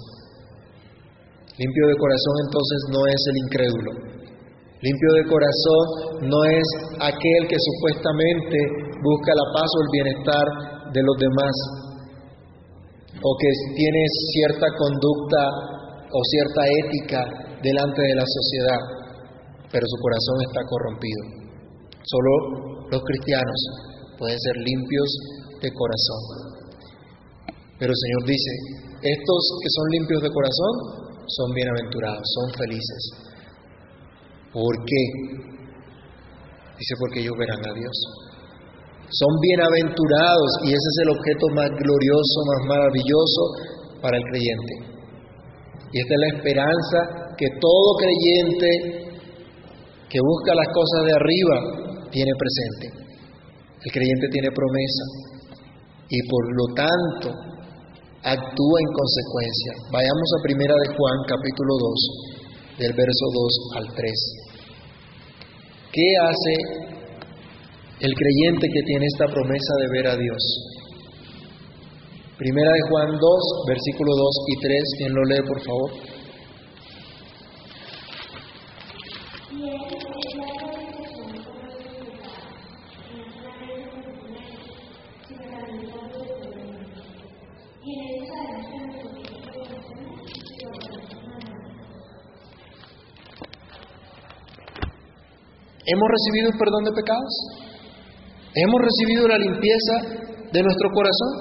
Limpio 1.58 1.84
de 1.88 1.96
corazón 1.96 2.34
entonces 2.46 2.80
no 2.92 3.00
es 3.06 3.20
el 3.28 3.36
incrédulo. 3.44 3.92
Limpio 4.82 5.10
de 5.14 5.24
corazón 5.30 5.84
no 6.26 6.40
es 6.44 6.66
aquel 6.98 7.42
que 7.46 7.60
supuestamente 7.60 8.58
busca 8.98 9.30
la 9.30 9.46
paz 9.54 9.68
o 9.70 9.80
el 9.82 9.90
bienestar 9.92 10.46
de 10.92 11.02
los 11.02 11.16
demás, 11.22 11.54
o 13.22 13.30
que 13.38 13.50
tiene 13.76 14.02
cierta 14.34 14.66
conducta 14.74 15.42
o 16.10 16.20
cierta 16.34 16.62
ética 16.84 17.20
delante 17.62 18.02
de 18.02 18.14
la 18.14 18.26
sociedad, 18.26 18.80
pero 19.70 19.86
su 19.86 19.96
corazón 20.02 20.38
está 20.50 20.60
corrompido. 20.66 21.22
Solo 22.02 22.88
los 22.90 23.02
cristianos 23.02 23.60
pueden 24.18 24.38
ser 24.38 24.56
limpios 24.56 25.08
de 25.62 25.70
corazón. 25.72 26.51
Pero 27.82 27.90
el 27.90 27.98
Señor 27.98 28.22
dice, 28.30 28.52
estos 29.02 29.42
que 29.58 29.70
son 29.74 29.86
limpios 29.90 30.22
de 30.22 30.30
corazón 30.30 30.74
son 31.26 31.50
bienaventurados, 31.50 32.22
son 32.38 32.46
felices. 32.54 33.02
¿Por 34.54 34.70
qué? 34.86 35.02
Dice, 36.78 36.94
porque 36.94 37.26
ellos 37.26 37.34
verán 37.34 37.58
a 37.58 37.74
Dios. 37.74 37.96
Son 39.10 39.34
bienaventurados 39.42 40.50
y 40.62 40.70
ese 40.70 40.88
es 40.94 40.98
el 41.02 41.10
objeto 41.10 41.44
más 41.58 41.70
glorioso, 41.74 42.36
más 42.54 42.62
maravilloso 42.70 43.42
para 43.98 44.14
el 44.14 44.24
creyente. 44.30 44.74
Y 45.90 45.98
esta 46.06 46.14
es 46.14 46.20
la 46.22 46.30
esperanza 46.38 46.98
que 47.34 47.50
todo 47.58 47.88
creyente 47.98 48.70
que 50.06 50.20
busca 50.22 50.54
las 50.54 50.70
cosas 50.70 51.02
de 51.02 51.14
arriba 51.18 51.56
tiene 52.14 52.30
presente. 52.38 52.86
El 53.82 53.90
creyente 53.90 54.28
tiene 54.30 54.54
promesa 54.54 55.04
y 56.06 56.22
por 56.30 56.46
lo 56.46 56.66
tanto 56.78 57.51
actúa 58.22 58.76
en 58.78 58.90
consecuencia. 58.94 59.72
Vayamos 59.90 60.28
a 60.38 60.42
Primera 60.42 60.74
de 60.74 60.88
Juan 60.94 61.18
capítulo 61.26 61.72
2, 61.78 62.78
del 62.78 62.92
verso 62.94 63.26
2 63.34 63.82
al 63.82 63.86
3. 63.94 64.12
¿Qué 65.92 66.08
hace 66.22 66.92
el 68.02 68.12
creyente 68.14 68.66
que 68.66 68.82
tiene 68.82 69.06
esta 69.06 69.26
promesa 69.26 69.72
de 69.78 69.88
ver 69.94 70.06
a 70.08 70.16
Dios. 70.16 70.42
Primera 72.36 72.72
de 72.72 72.82
Juan 72.90 73.10
2, 73.14 73.20
versículo 73.68 74.10
2 74.16 74.34
y 74.48 74.60
3, 74.60 74.82
¿quién 74.98 75.14
lo 75.14 75.22
lee 75.22 75.42
por 75.46 75.60
favor? 75.62 75.90
¿Hemos 95.92 96.08
recibido 96.08 96.46
el 96.48 96.56
perdón 96.56 96.84
de 96.88 96.92
pecados? 96.96 97.34
¿Hemos 98.56 98.80
recibido 98.80 99.28
la 99.28 99.36
limpieza 99.36 99.94
de 100.48 100.60
nuestro 100.62 100.88
corazón? 100.88 101.32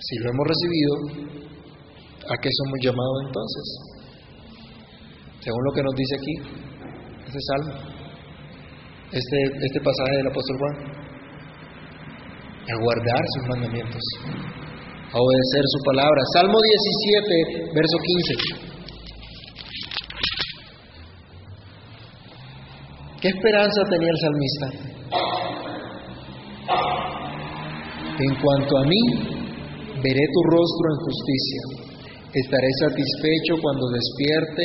Si 0.00 0.16
lo 0.24 0.30
hemos 0.32 0.46
recibido, 0.48 0.92
¿a 2.24 2.34
qué 2.40 2.48
somos 2.48 2.78
llamados 2.80 3.18
entonces? 3.28 3.64
Según 5.44 5.60
lo 5.64 5.72
que 5.76 5.82
nos 5.82 5.92
dice 5.92 6.14
aquí, 6.16 6.34
este 7.28 7.40
salmo, 7.52 7.72
este, 9.12 9.38
este 9.60 9.80
pasaje 9.84 10.16
del 10.16 10.28
apóstol 10.28 10.56
Juan, 10.56 10.76
a 12.64 12.74
guardar 12.80 13.22
sus 13.36 13.44
mandamientos, 13.48 14.04
a 15.12 15.16
obedecer 15.20 15.64
su 15.68 15.80
palabra. 15.84 16.20
Salmo 16.32 16.56
17, 16.56 17.76
verso 17.76 17.96
15. 18.56 18.73
¿Qué 23.24 23.30
esperanza 23.30 23.80
tenía 23.88 24.12
el 24.12 24.20
salmista? 24.20 24.66
En 28.20 28.32
cuanto 28.36 28.76
a 28.76 28.84
mí, 28.84 29.02
veré 29.96 30.24
tu 30.28 30.40
rostro 30.52 30.86
en 30.92 30.98
justicia. 31.08 31.62
Estaré 32.36 32.68
satisfecho 32.84 33.56
cuando 33.64 33.88
despierte 33.96 34.64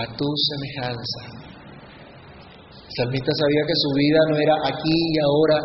a 0.00 0.16
tu 0.16 0.24
semejanza. 0.32 1.44
El 2.88 2.92
salmista 3.04 3.32
sabía 3.36 3.68
que 3.68 3.76
su 3.76 3.90
vida 3.92 4.20
no 4.32 4.36
era 4.48 4.56
aquí 4.64 4.96
y 4.96 5.16
ahora 5.20 5.58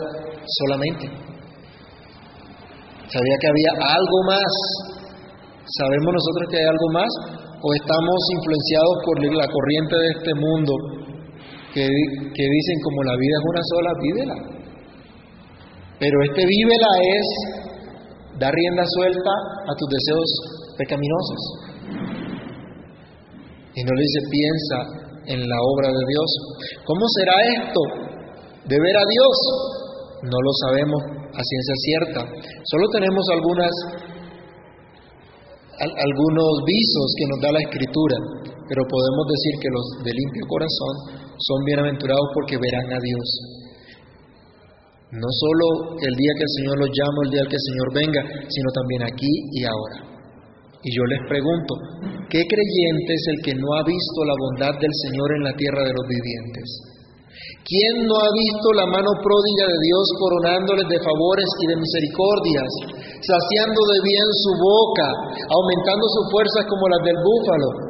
solamente. 0.60 1.08
Sabía 3.16 3.36
que 3.40 3.48
había 3.48 3.72
algo 3.80 4.20
más. 4.28 4.52
¿Sabemos 5.72 6.12
nosotros 6.12 6.52
que 6.52 6.58
hay 6.60 6.68
algo 6.68 6.90
más? 6.92 7.12
¿O 7.64 7.68
estamos 7.80 8.20
influenciados 8.36 8.96
por 9.08 9.24
la 9.24 9.48
corriente 9.48 9.96
de 9.96 10.10
este 10.20 10.36
mundo 10.36 10.96
que, 11.76 12.44
dicen 12.48 12.78
como 12.84 13.04
la 13.04 13.16
vida 13.20 13.36
es 13.36 13.46
una 13.52 13.64
sola, 13.68 13.92
vívela? 14.00 14.38
Pero 16.00 16.16
este 16.24 16.46
vívela 16.48 16.92
es 17.04 17.28
dar 18.40 18.54
rienda 18.54 18.84
suelta 18.96 19.34
a 19.68 19.76
tus 19.76 19.90
deseos 19.92 20.30
pecaminosos. 20.78 21.42
Y 23.76 23.84
no 23.84 23.92
le 23.92 24.02
dice, 24.02 24.20
piensa 24.32 24.78
en 25.28 25.40
la 25.44 25.60
obra 25.76 25.90
de 25.92 26.04
Dios. 26.08 26.30
¿Cómo 26.86 27.04
será 27.20 27.36
esto 27.60 27.82
de 28.72 28.80
ver 28.80 28.96
a 28.96 29.06
Dios? 29.12 29.36
No 30.24 30.38
lo 30.40 30.52
sabemos 30.64 31.02
a 31.12 31.42
ciencia 31.44 31.76
cierta. 31.84 32.22
Solo 32.72 32.88
tenemos 32.92 33.26
algunas, 33.36 33.74
algunos 35.84 36.52
visos 36.64 37.08
que 37.20 37.28
nos 37.28 37.40
da 37.44 37.52
la 37.52 37.60
Escritura, 37.68 38.16
pero 38.64 38.82
podemos 38.88 39.26
decir 39.28 39.54
que 39.60 39.70
los 39.76 39.86
de 40.08 40.12
limpio 40.16 40.44
corazón 40.48 41.25
son 41.38 41.60
bienaventurados 41.66 42.28
porque 42.34 42.58
verán 42.58 42.92
a 42.94 43.00
Dios. 43.00 43.28
No 45.16 45.30
solo 45.32 45.96
el 46.02 46.14
día 46.16 46.34
que 46.36 46.44
el 46.44 46.54
Señor 46.60 46.76
los 46.80 46.92
llama, 46.92 47.20
el 47.24 47.32
día 47.32 47.46
que 47.48 47.56
el 47.56 47.66
Señor 47.72 47.88
venga, 47.94 48.22
sino 48.52 48.70
también 48.76 49.02
aquí 49.08 49.34
y 49.54 49.64
ahora. 49.64 49.98
Y 50.86 50.90
yo 50.92 51.04
les 51.08 51.22
pregunto, 51.30 51.72
¿qué 52.30 52.42
creyente 52.46 53.12
es 53.16 53.26
el 53.34 53.40
que 53.42 53.54
no 53.58 53.68
ha 53.74 53.84
visto 53.88 54.20
la 54.22 54.38
bondad 54.38 54.74
del 54.78 54.96
Señor 55.08 55.30
en 55.40 55.44
la 55.50 55.54
tierra 55.58 55.82
de 55.82 55.94
los 55.96 56.06
vivientes? 56.06 56.68
¿Quién 57.66 58.06
no 58.06 58.14
ha 58.14 58.32
visto 58.38 58.68
la 58.78 58.86
mano 58.86 59.12
pródiga 59.18 59.66
de 59.66 59.80
Dios 59.82 60.06
coronándoles 60.22 60.86
de 60.86 61.02
favores 61.02 61.50
y 61.62 61.66
de 61.74 61.82
misericordias, 61.82 62.72
saciando 63.18 63.80
de 63.82 64.00
bien 64.06 64.30
su 64.30 64.52
boca, 64.62 65.10
aumentando 65.50 66.06
sus 66.06 66.26
fuerzas 66.30 66.64
como 66.70 66.86
las 66.86 67.02
del 67.02 67.18
búfalo? 67.24 67.85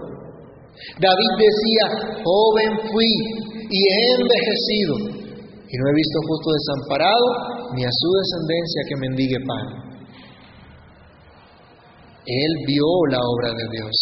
David 0.99 1.31
decía, 1.39 1.85
joven 2.23 2.71
fui 2.91 3.11
y 3.69 3.79
he 3.79 4.01
envejecido 4.21 5.25
y 5.65 5.73
no 5.77 5.83
he 5.89 5.95
visto 5.97 6.17
justo 6.23 6.47
desamparado, 6.55 7.27
ni 7.75 7.83
a 7.83 7.91
su 7.91 8.07
descendencia 8.15 8.81
que 8.88 9.01
mendigue 9.01 9.39
pan. 9.43 9.65
Él 12.25 12.51
vio 12.65 12.89
la 13.11 13.19
obra 13.19 13.49
de 13.51 13.65
Dios. 13.75 13.95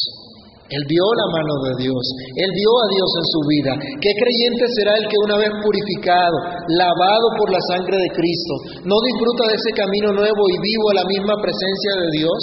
Él 0.69 0.83
vio 0.87 1.05
la 1.05 1.27
mano 1.33 1.53
de 1.69 1.73
Dios. 1.85 2.03
Él 2.39 2.49
vio 2.55 2.71
a 2.71 2.87
Dios 2.93 3.09
en 3.19 3.27
su 3.29 3.39
vida. 3.45 3.71
¿Qué 3.99 4.11
creyente 4.15 4.65
será 4.79 4.93
el 4.95 5.05
que 5.07 5.19
una 5.23 5.37
vez 5.37 5.51
purificado, 5.59 6.37
lavado 6.77 7.27
por 7.37 7.51
la 7.51 7.61
sangre 7.73 7.97
de 7.97 8.09
Cristo, 8.15 8.53
no 8.85 8.97
disfruta 9.01 9.49
de 9.49 9.55
ese 9.59 9.71
camino 9.75 10.13
nuevo 10.13 10.43
y 10.49 10.57
vivo 10.61 10.85
a 10.93 10.99
la 11.03 11.05
misma 11.09 11.35
presencia 11.41 11.91
de 11.99 12.09
Dios? 12.21 12.41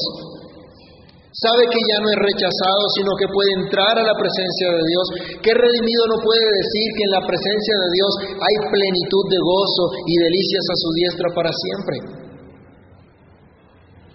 Sabe 1.30 1.62
que 1.70 1.78
ya 1.78 1.98
no 2.02 2.10
es 2.10 2.18
rechazado, 2.26 2.82
sino 2.98 3.14
que 3.14 3.30
puede 3.30 3.54
entrar 3.62 3.94
a 3.94 4.02
la 4.02 4.18
presencia 4.18 4.66
de 4.74 4.82
Dios. 4.82 5.06
¿Qué 5.38 5.52
redimido 5.54 6.02
no 6.10 6.18
puede 6.26 6.42
decir 6.42 6.86
que 6.98 7.06
en 7.06 7.14
la 7.14 7.22
presencia 7.22 7.74
de 7.78 7.88
Dios 7.94 8.12
hay 8.34 8.56
plenitud 8.66 9.24
de 9.30 9.38
gozo 9.38 9.84
y 10.10 10.14
delicias 10.26 10.64
a 10.66 10.74
su 10.74 10.88
diestra 10.90 11.28
para 11.30 11.52
siempre? 11.54 11.96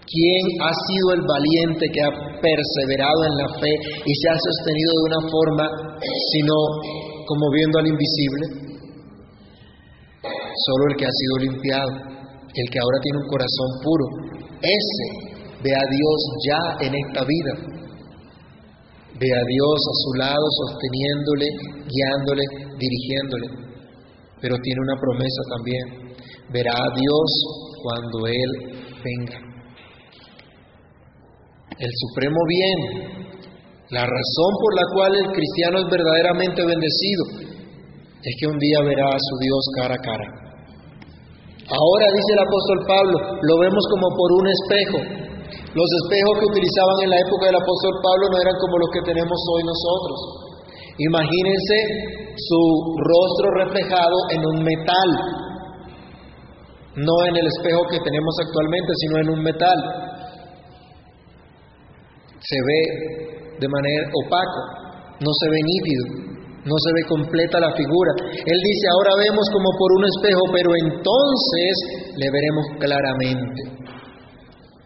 ¿Quién 0.03 0.43
ha 0.59 0.75
sido 0.75 1.07
el 1.15 1.23
valiente 1.23 1.87
que 1.87 2.01
ha 2.03 2.11
perseverado 2.43 3.19
en 3.31 3.35
la 3.39 3.49
fe 3.63 3.73
y 4.03 4.11
se 4.11 4.27
ha 4.27 4.35
sostenido 4.35 4.91
de 4.91 5.03
una 5.15 5.21
forma, 5.31 5.65
sino 6.35 6.55
como 7.31 7.47
viendo 7.55 7.79
al 7.79 7.87
invisible? 7.95 8.43
Solo 10.19 10.83
el 10.91 10.95
que 10.99 11.07
ha 11.07 11.15
sido 11.15 11.35
limpiado, 11.47 11.91
el 11.95 12.67
que 12.67 12.79
ahora 12.79 12.99
tiene 12.99 13.23
un 13.23 13.29
corazón 13.31 13.69
puro, 13.79 14.05
ese 14.59 15.34
ve 15.63 15.71
a 15.71 15.85
Dios 15.89 16.19
ya 16.47 16.85
en 16.87 16.93
esta 16.95 17.23
vida. 17.25 17.53
Ve 19.19 19.29
a 19.31 19.43
Dios 19.47 19.79
a 19.79 19.95
su 20.03 20.13
lado, 20.19 20.45
sosteniéndole, 20.65 21.47
guiándole, 21.87 22.43
dirigiéndole. 22.77 23.47
Pero 24.41 24.55
tiene 24.61 24.81
una 24.81 24.99
promesa 24.99 25.41
también. 25.49 26.15
Verá 26.51 26.73
a 26.73 26.93
Dios 26.95 27.27
cuando 27.81 28.27
Él 28.27 28.51
venga. 29.03 29.39
El 31.77 31.91
supremo 31.91 32.39
bien, 32.47 33.25
la 33.91 34.01
razón 34.01 34.51
por 34.61 34.71
la 34.75 34.85
cual 34.93 35.11
el 35.15 35.31
cristiano 35.31 35.79
es 35.79 35.87
verdaderamente 35.91 36.65
bendecido, 36.65 37.23
es 38.23 38.35
que 38.39 38.47
un 38.47 38.57
día 38.57 38.79
verá 38.81 39.07
a 39.07 39.19
su 39.19 39.35
Dios 39.39 39.61
cara 39.75 39.95
a 39.95 40.03
cara. 40.03 40.45
Ahora, 41.67 42.05
dice 42.13 42.31
el 42.33 42.39
apóstol 42.45 42.79
Pablo, 42.87 43.17
lo 43.41 43.59
vemos 43.59 43.83
como 43.89 44.07
por 44.15 44.29
un 44.39 44.47
espejo. 44.47 45.24
Los 45.75 45.89
espejos 45.91 46.39
que 46.39 46.47
utilizaban 46.55 46.97
en 47.03 47.09
la 47.11 47.19
época 47.19 47.51
del 47.51 47.59
apóstol 47.59 47.99
Pablo 47.99 48.31
no 48.31 48.37
eran 48.39 48.55
como 48.63 48.79
los 48.79 48.89
que 48.95 49.03
tenemos 49.11 49.39
hoy 49.51 49.61
nosotros. 49.67 50.17
Imagínense 51.03 51.77
su 52.39 52.61
rostro 53.03 53.47
reflejado 53.59 54.15
en 54.31 54.41
un 54.55 54.57
metal, 54.63 55.09
no 56.95 57.15
en 57.27 57.35
el 57.35 57.47
espejo 57.51 57.83
que 57.91 57.99
tenemos 57.99 58.33
actualmente, 58.39 58.91
sino 59.03 59.15
en 59.19 59.27
un 59.35 59.41
metal. 59.43 59.79
Se 62.39 62.55
ve 62.55 62.81
de 63.59 63.67
manera 63.67 64.03
opaco, 64.23 64.61
no 65.19 65.31
se 65.35 65.47
ve 65.51 65.59
nítido, 65.59 66.05
no 66.63 66.75
se 66.79 66.89
ve 66.95 67.01
completa 67.03 67.59
la 67.59 67.75
figura. 67.75 68.11
Él 68.31 68.59
dice, 68.63 68.85
ahora 68.95 69.11
vemos 69.27 69.43
como 69.51 69.69
por 69.75 69.91
un 69.99 70.05
espejo, 70.07 70.43
pero 70.55 70.69
entonces 70.87 71.73
le 72.15 72.27
veremos 72.31 72.65
claramente. 72.79 73.84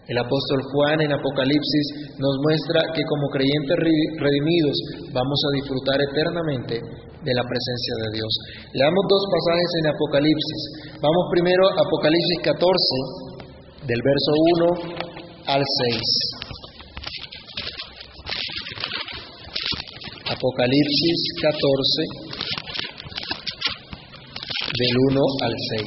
El 0.10 0.18
apóstol 0.18 0.58
Juan 0.74 0.98
en 1.06 1.14
Apocalipsis 1.14 2.18
nos 2.18 2.36
muestra 2.42 2.82
que 2.98 3.06
como 3.06 3.30
creyentes 3.30 3.78
redimidos 4.18 4.74
vamos 5.14 5.38
a 5.38 5.54
disfrutar 5.62 6.02
eternamente 6.02 6.82
de 6.82 7.34
la 7.38 7.46
presencia 7.46 7.94
de 8.02 8.18
Dios. 8.18 8.32
Leamos 8.74 9.06
dos 9.06 9.22
pasajes 9.30 9.70
en 9.78 9.94
Apocalipsis. 9.94 10.98
Vamos 10.98 11.30
primero 11.30 11.62
a 11.62 11.78
Apocalipsis 11.86 12.42
14, 12.42 13.86
del 13.86 14.02
verso 14.02 14.34
1 14.58 14.98
al 15.46 15.62
6. 15.62 16.50
Apocalipsis 20.26 21.20
14, 21.38 22.02
del 24.74 24.96
1 25.14 25.22
al 25.46 25.54
6. 25.78 25.86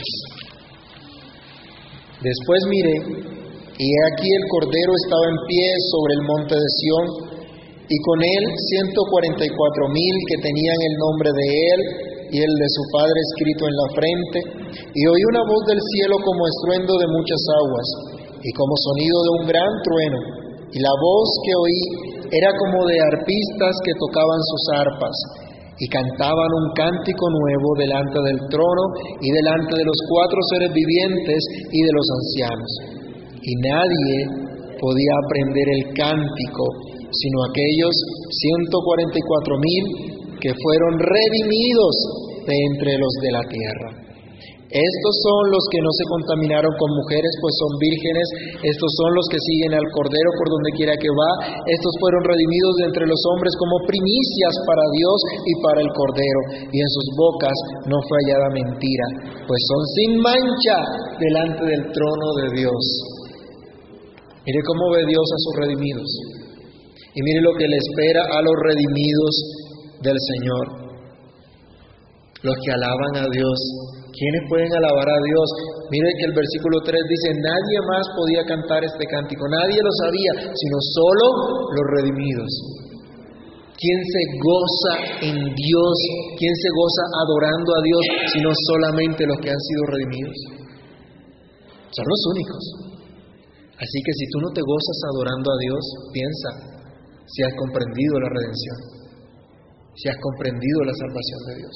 Después 2.23 2.61
miré, 2.71 3.42
y 3.79 3.85
he 3.89 4.01
aquí 4.13 4.29
el 4.29 4.45
Cordero 4.53 4.93
estaba 5.01 5.27
en 5.33 5.39
pie 5.49 5.69
sobre 5.89 6.13
el 6.19 6.23
monte 6.29 6.55
de 6.57 6.69
Sión, 6.77 7.07
y 7.89 7.97
con 8.05 8.19
él 8.25 8.45
ciento 8.73 9.01
cuarenta 9.09 9.45
y 9.45 9.53
cuatro 9.53 9.85
mil 9.93 10.15
que 10.29 10.39
tenían 10.41 10.81
el 10.81 10.95
nombre 10.97 11.31
de 11.33 11.47
él 11.47 11.81
y 12.33 12.39
el 12.41 12.53
de 12.57 12.69
su 12.73 12.83
Padre 12.89 13.19
escrito 13.21 13.69
en 13.69 13.77
la 13.77 13.89
frente, 13.93 14.39
y 14.97 15.01
oí 15.05 15.23
una 15.29 15.45
voz 15.45 15.63
del 15.69 15.81
cielo 15.81 16.17
como 16.25 16.43
estruendo 16.49 16.93
de 16.97 17.09
muchas 17.13 17.43
aguas, 17.61 17.89
y 18.41 18.51
como 18.57 18.75
sonido 18.77 19.17
de 19.21 19.33
un 19.41 19.45
gran 19.49 19.73
trueno, 19.85 20.21
y 20.73 20.79
la 20.81 20.95
voz 20.97 21.29
que 21.45 21.53
oí 21.53 22.13
era 22.33 22.49
como 22.57 22.89
de 22.89 22.97
arpistas 22.97 23.75
que 23.85 23.93
tocaban 24.01 24.41
sus 24.41 24.65
arpas 24.73 25.17
y 25.77 25.87
cantaban 25.89 26.49
un 26.49 26.69
cántico 26.73 27.27
nuevo 27.29 27.69
delante 27.77 28.19
del 28.25 28.41
trono 28.49 28.85
y 29.21 29.29
delante 29.29 29.77
de 29.77 29.85
los 29.85 29.99
cuatro 30.09 30.41
seres 30.49 30.73
vivientes 30.73 31.41
y 31.73 31.81
de 31.83 31.93
los 31.93 32.07
ancianos. 32.09 33.02
Y 33.43 33.53
nadie 33.59 34.15
podía 34.79 35.15
aprender 35.27 35.67
el 35.79 35.83
cántico, 35.95 36.65
sino 37.11 37.39
aquellos 37.51 37.95
144 38.31 39.55
mil 39.59 39.85
que 40.41 40.51
fueron 40.55 40.99
redimidos 40.99 41.95
de 42.47 42.55
entre 42.71 42.99
los 42.99 43.13
de 43.23 43.31
la 43.31 43.45
tierra. 43.47 44.03
Estos 44.73 45.15
son 45.21 45.53
los 45.53 45.61
que 45.69 45.85
no 45.85 45.93
se 45.93 46.09
contaminaron 46.09 46.73
con 46.81 46.97
mujeres, 46.97 47.29
pues 47.45 47.53
son 47.61 47.77
vírgenes. 47.77 48.29
Estos 48.65 48.91
son 48.97 49.13
los 49.13 49.29
que 49.29 49.37
siguen 49.37 49.77
al 49.77 49.85
Cordero 49.93 50.31
por 50.41 50.49
donde 50.49 50.73
quiera 50.73 50.97
que 50.97 51.13
va. 51.13 51.61
Estos 51.69 51.93
fueron 52.01 52.25
redimidos 52.25 52.73
de 52.81 52.89
entre 52.89 53.05
los 53.05 53.21
hombres 53.37 53.53
como 53.61 53.85
primicias 53.85 54.55
para 54.65 54.81
Dios 54.97 55.19
y 55.45 55.53
para 55.61 55.79
el 55.85 55.93
Cordero. 55.93 56.41
Y 56.73 56.77
en 56.81 56.89
sus 56.89 57.07
bocas 57.21 57.57
no 57.85 58.01
fue 58.09 58.17
hallada 58.25 58.49
mentira, 58.49 59.07
pues 59.45 59.61
son 59.61 59.83
sin 59.93 60.11
mancha 60.25 60.79
delante 61.21 61.63
del 61.69 61.83
trono 61.93 62.29
de 62.41 62.65
Dios. 62.65 62.85
Mire 64.47 64.61
cómo 64.67 64.91
ve 64.93 65.07
Dios 65.07 65.27
a 65.27 65.39
sus 65.39 65.55
redimidos. 65.63 66.09
Y 67.15 67.23
mire 67.23 67.41
lo 67.43 67.53
que 67.55 67.69
le 67.69 67.77
espera 67.77 68.23
a 68.25 68.43
los 68.43 68.57
redimidos 68.65 69.35
del 70.03 70.19
Señor. 70.19 70.67
Los 72.43 72.57
que 72.65 72.73
alaban 72.73 73.17
a 73.23 73.27
Dios 73.31 73.59
¿Quiénes 74.13 74.45
pueden 74.49 74.71
alabar 74.71 75.09
a 75.09 75.19
Dios? 75.25 75.49
Mire 75.89 76.09
que 76.21 76.27
el 76.29 76.35
versículo 76.37 76.79
3 76.85 76.95
dice, 76.95 77.29
nadie 77.43 77.79
más 77.89 78.05
podía 78.13 78.45
cantar 78.45 78.85
este 78.85 79.05
cántico, 79.09 79.49
nadie 79.49 79.81
lo 79.81 79.93
sabía, 80.05 80.53
sino 80.53 80.77
solo 80.95 81.27
los 81.73 81.87
redimidos. 81.97 82.51
¿Quién 83.73 83.99
se 83.99 84.23
goza 84.39 84.95
en 85.27 85.37
Dios? 85.43 85.97
¿Quién 86.39 86.55
se 86.55 86.71
goza 86.71 87.03
adorando 87.25 87.71
a 87.73 87.81
Dios, 87.83 88.05
sino 88.37 88.51
solamente 88.69 89.27
los 89.27 89.39
que 89.41 89.51
han 89.51 89.59
sido 89.59 89.83
redimidos? 89.91 90.37
Son 91.91 92.07
los 92.07 92.21
únicos. 92.37 92.92
Así 93.83 93.99
que 93.99 94.15
si 94.15 94.27
tú 94.31 94.39
no 94.39 94.51
te 94.55 94.63
gozas 94.63 94.99
adorando 95.11 95.49
a 95.51 95.59
Dios, 95.59 95.83
piensa 96.15 96.51
si 97.27 97.43
has 97.43 97.55
comprendido 97.59 98.15
la 98.23 98.31
redención, 98.31 98.79
si 99.99 100.07
has 100.07 100.19
comprendido 100.23 100.79
la 100.87 100.95
salvación 100.95 101.41
de 101.51 101.55
Dios. 101.67 101.75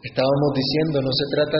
Estábamos 0.00 0.50
diciendo, 0.54 1.02
no 1.02 1.12
se 1.12 1.26
trata 1.34 1.58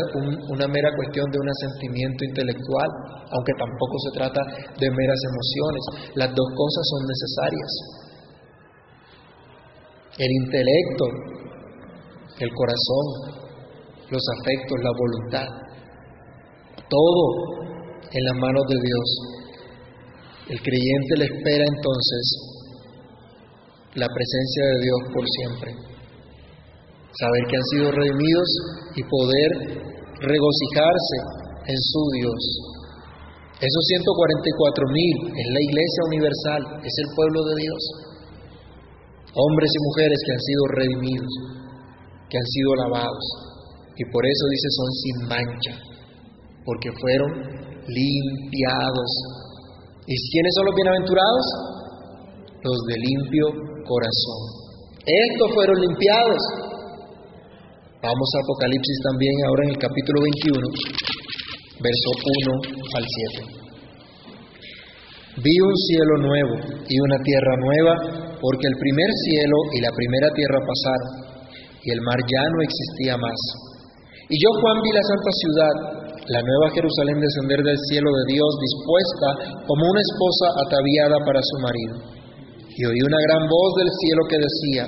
una 0.49 0.69
mera 0.69 0.89
cuestión 0.97 1.27
de 1.29 1.39
un 1.41 1.49
asentimiento 1.51 2.25
intelectual, 2.25 2.89
aunque 3.37 3.53
tampoco 3.59 3.97
se 4.09 4.13
trata 4.17 4.41
de 4.81 4.89
meras 4.89 5.21
emociones. 5.29 5.83
Las 6.15 6.31
dos 6.33 6.49
cosas 6.57 6.85
son 6.89 7.03
necesarias. 7.11 7.71
El 10.17 10.31
intelecto, 10.47 11.05
el 12.39 12.51
corazón, 12.55 13.05
los 14.09 14.25
afectos, 14.41 14.77
la 14.81 14.93
voluntad, 14.97 15.49
todo 16.89 17.66
en 18.13 18.25
las 18.25 18.37
manos 18.37 18.65
de 18.69 18.79
Dios. 18.81 19.09
El 20.49 20.61
creyente 20.63 21.13
le 21.19 21.25
espera 21.27 21.65
entonces 21.67 22.25
la 23.95 24.07
presencia 24.07 24.63
de 24.65 24.79
Dios 24.83 25.01
por 25.13 25.25
siempre 25.27 25.97
saber 27.17 27.43
que 27.49 27.57
han 27.57 27.69
sido 27.73 27.87
redimidos 27.93 28.49
y 28.95 29.03
poder 29.09 29.51
regocijarse 30.21 31.17
en 31.65 31.79
su 31.81 32.03
Dios. 32.21 32.41
Esos 33.57 33.85
144 33.89 34.85
mil 34.93 35.17
es 35.33 35.49
la 35.49 35.63
iglesia 35.65 36.03
universal, 36.13 36.61
es 36.85 36.95
el 37.01 37.09
pueblo 37.17 37.41
de 37.49 37.55
Dios. 37.57 37.83
Hombres 39.33 39.71
y 39.73 39.81
mujeres 39.81 40.19
que 40.25 40.33
han 40.33 40.45
sido 40.45 40.63
redimidos, 40.77 41.33
que 42.29 42.37
han 42.37 42.49
sido 42.53 42.71
lavados. 42.85 43.25
Y 43.97 44.05
por 44.13 44.23
eso 44.25 44.45
dice 44.53 44.69
son 44.77 44.91
sin 44.93 45.17
mancha, 45.25 45.75
porque 46.65 46.93
fueron 47.01 47.56
limpiados. 47.89 49.11
¿Y 50.07 50.15
quiénes 50.31 50.53
son 50.55 50.67
los 50.67 50.75
bienaventurados? 50.75 51.47
Los 52.63 52.79
de 52.89 52.97
limpio 52.99 53.47
corazón. 53.87 54.41
Estos 55.07 55.55
fueron 55.55 55.81
limpiados 55.81 56.67
Vamos 58.07 58.31
a 58.37 58.39
Apocalipsis 58.39 58.99
también 59.03 59.35
ahora 59.49 59.63
en 59.67 59.71
el 59.75 59.81
capítulo 59.83 60.23
21, 60.23 60.63
verso 61.83 62.11
1 62.15 62.87
al 62.95 63.05
7. 63.43 63.67
Vi 65.43 65.55
un 65.59 65.77
cielo 65.91 66.15
nuevo 66.23 66.55
y 66.87 66.95
una 67.03 67.19
tierra 67.19 67.55
nueva, 67.57 68.37
porque 68.39 68.67
el 68.71 68.77
primer 68.79 69.11
cielo 69.27 69.57
y 69.75 69.81
la 69.81 69.91
primera 69.91 70.29
tierra 70.39 70.61
pasaron, 70.63 71.11
y 71.83 71.91
el 71.91 72.01
mar 72.07 72.21
ya 72.31 72.45
no 72.47 72.63
existía 72.63 73.17
más. 73.17 73.41
Y 74.27 74.35
yo, 74.43 74.51
Juan, 74.59 74.83
vi 74.83 74.91
la 74.91 75.07
santa 75.07 75.33
ciudad, 75.39 75.75
la 76.27 76.43
nueva 76.43 76.75
Jerusalén 76.75 77.23
descender 77.23 77.63
del 77.63 77.79
cielo 77.87 78.11
de 78.11 78.25
Dios, 78.35 78.51
dispuesta 78.59 79.29
como 79.71 79.83
una 79.87 80.03
esposa 80.03 80.47
ataviada 80.67 81.17
para 81.23 81.39
su 81.39 81.57
marido. 81.63 81.95
Y 82.75 82.81
oí 82.91 83.01
una 83.07 83.23
gran 83.23 83.47
voz 83.47 83.71
del 83.79 83.91
cielo 83.91 84.23
que 84.27 84.43
decía, 84.43 84.85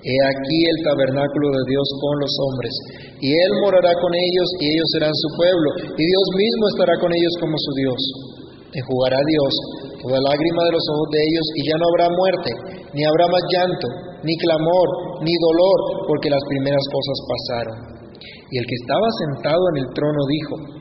He 0.00 0.16
aquí 0.16 0.58
el 0.64 0.78
tabernáculo 0.80 1.60
de 1.60 1.64
Dios 1.68 1.86
con 2.00 2.14
los 2.24 2.32
hombres, 2.40 2.72
y 3.20 3.28
Él 3.28 3.52
morará 3.60 3.92
con 4.00 4.12
ellos, 4.16 4.48
y 4.64 4.64
ellos 4.72 4.88
serán 4.96 5.12
su 5.12 5.28
pueblo, 5.36 5.68
y 5.92 6.00
Dios 6.00 6.26
mismo 6.40 6.64
estará 6.72 6.96
con 7.04 7.12
ellos 7.12 7.34
como 7.36 7.52
su 7.60 7.72
Dios. 7.76 8.00
Enjugará 8.80 9.20
Dios 9.28 9.52
toda 10.00 10.16
lágrima 10.16 10.62
de 10.64 10.72
los 10.72 10.84
ojos 10.88 11.08
de 11.12 11.20
ellos, 11.20 11.46
y 11.52 11.60
ya 11.68 11.76
no 11.76 11.84
habrá 11.84 12.06
muerte, 12.16 12.50
ni 12.96 13.04
habrá 13.04 13.28
más 13.28 13.44
llanto, 13.52 13.88
ni 14.24 14.32
clamor, 14.40 14.88
ni 15.20 15.36
dolor, 15.36 16.08
porque 16.08 16.32
las 16.32 16.40
primeras 16.48 16.84
cosas 16.88 17.16
pasaron. 17.28 17.99
Y 18.50 18.58
el 18.58 18.66
que 18.66 18.78
estaba 18.82 19.08
sentado 19.26 19.62
en 19.74 19.76
el 19.84 19.88
trono 19.94 20.22
dijo, 20.26 20.80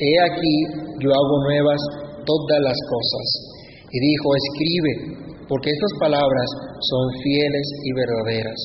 He 0.00 0.12
aquí, 0.24 0.56
yo 0.96 1.12
hago 1.12 1.36
nuevas 1.44 1.80
todas 2.24 2.60
las 2.64 2.78
cosas. 2.88 3.26
Y 3.92 3.96
dijo, 4.00 4.26
escribe, 4.32 4.92
porque 5.44 5.68
estas 5.68 5.92
palabras 6.00 6.48
son 6.80 7.04
fieles 7.20 7.66
y 7.84 7.90
verdaderas. 7.92 8.60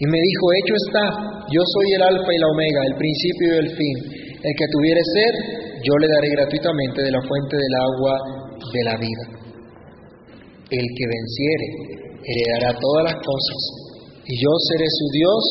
Y 0.00 0.04
me 0.10 0.18
dijo, 0.18 0.44
hecho 0.58 0.74
está, 0.88 1.04
yo 1.52 1.62
soy 1.62 1.88
el 1.94 2.02
alfa 2.02 2.30
y 2.34 2.40
la 2.42 2.50
omega, 2.50 2.80
el 2.90 2.96
principio 2.98 3.46
y 3.46 3.58
el 3.62 3.70
fin. 3.78 3.96
El 4.42 4.54
que 4.58 4.66
tuviere 4.72 5.00
sed, 5.14 5.34
yo 5.86 5.94
le 6.02 6.08
daré 6.08 6.28
gratuitamente 6.34 7.02
de 7.02 7.12
la 7.12 7.22
fuente 7.22 7.56
del 7.56 7.74
agua 7.78 8.14
de 8.58 8.82
la 8.90 8.96
vida. 8.98 9.24
El 10.66 10.86
que 10.98 11.04
venciere, 11.06 11.68
heredará 12.26 12.74
todas 12.74 13.04
las 13.12 13.16
cosas, 13.22 13.60
y 14.26 14.34
yo 14.34 14.50
seré 14.66 14.86
su 14.90 15.06
Dios, 15.14 15.42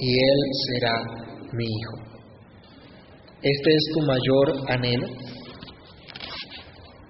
y 0.00 0.08
él 0.16 0.40
será 0.64 1.25
mi 1.56 1.64
hijo. 1.64 1.96
¿Este 3.42 3.70
es 3.72 3.84
tu 3.94 4.00
mayor 4.04 4.46
anhelo? 4.68 5.06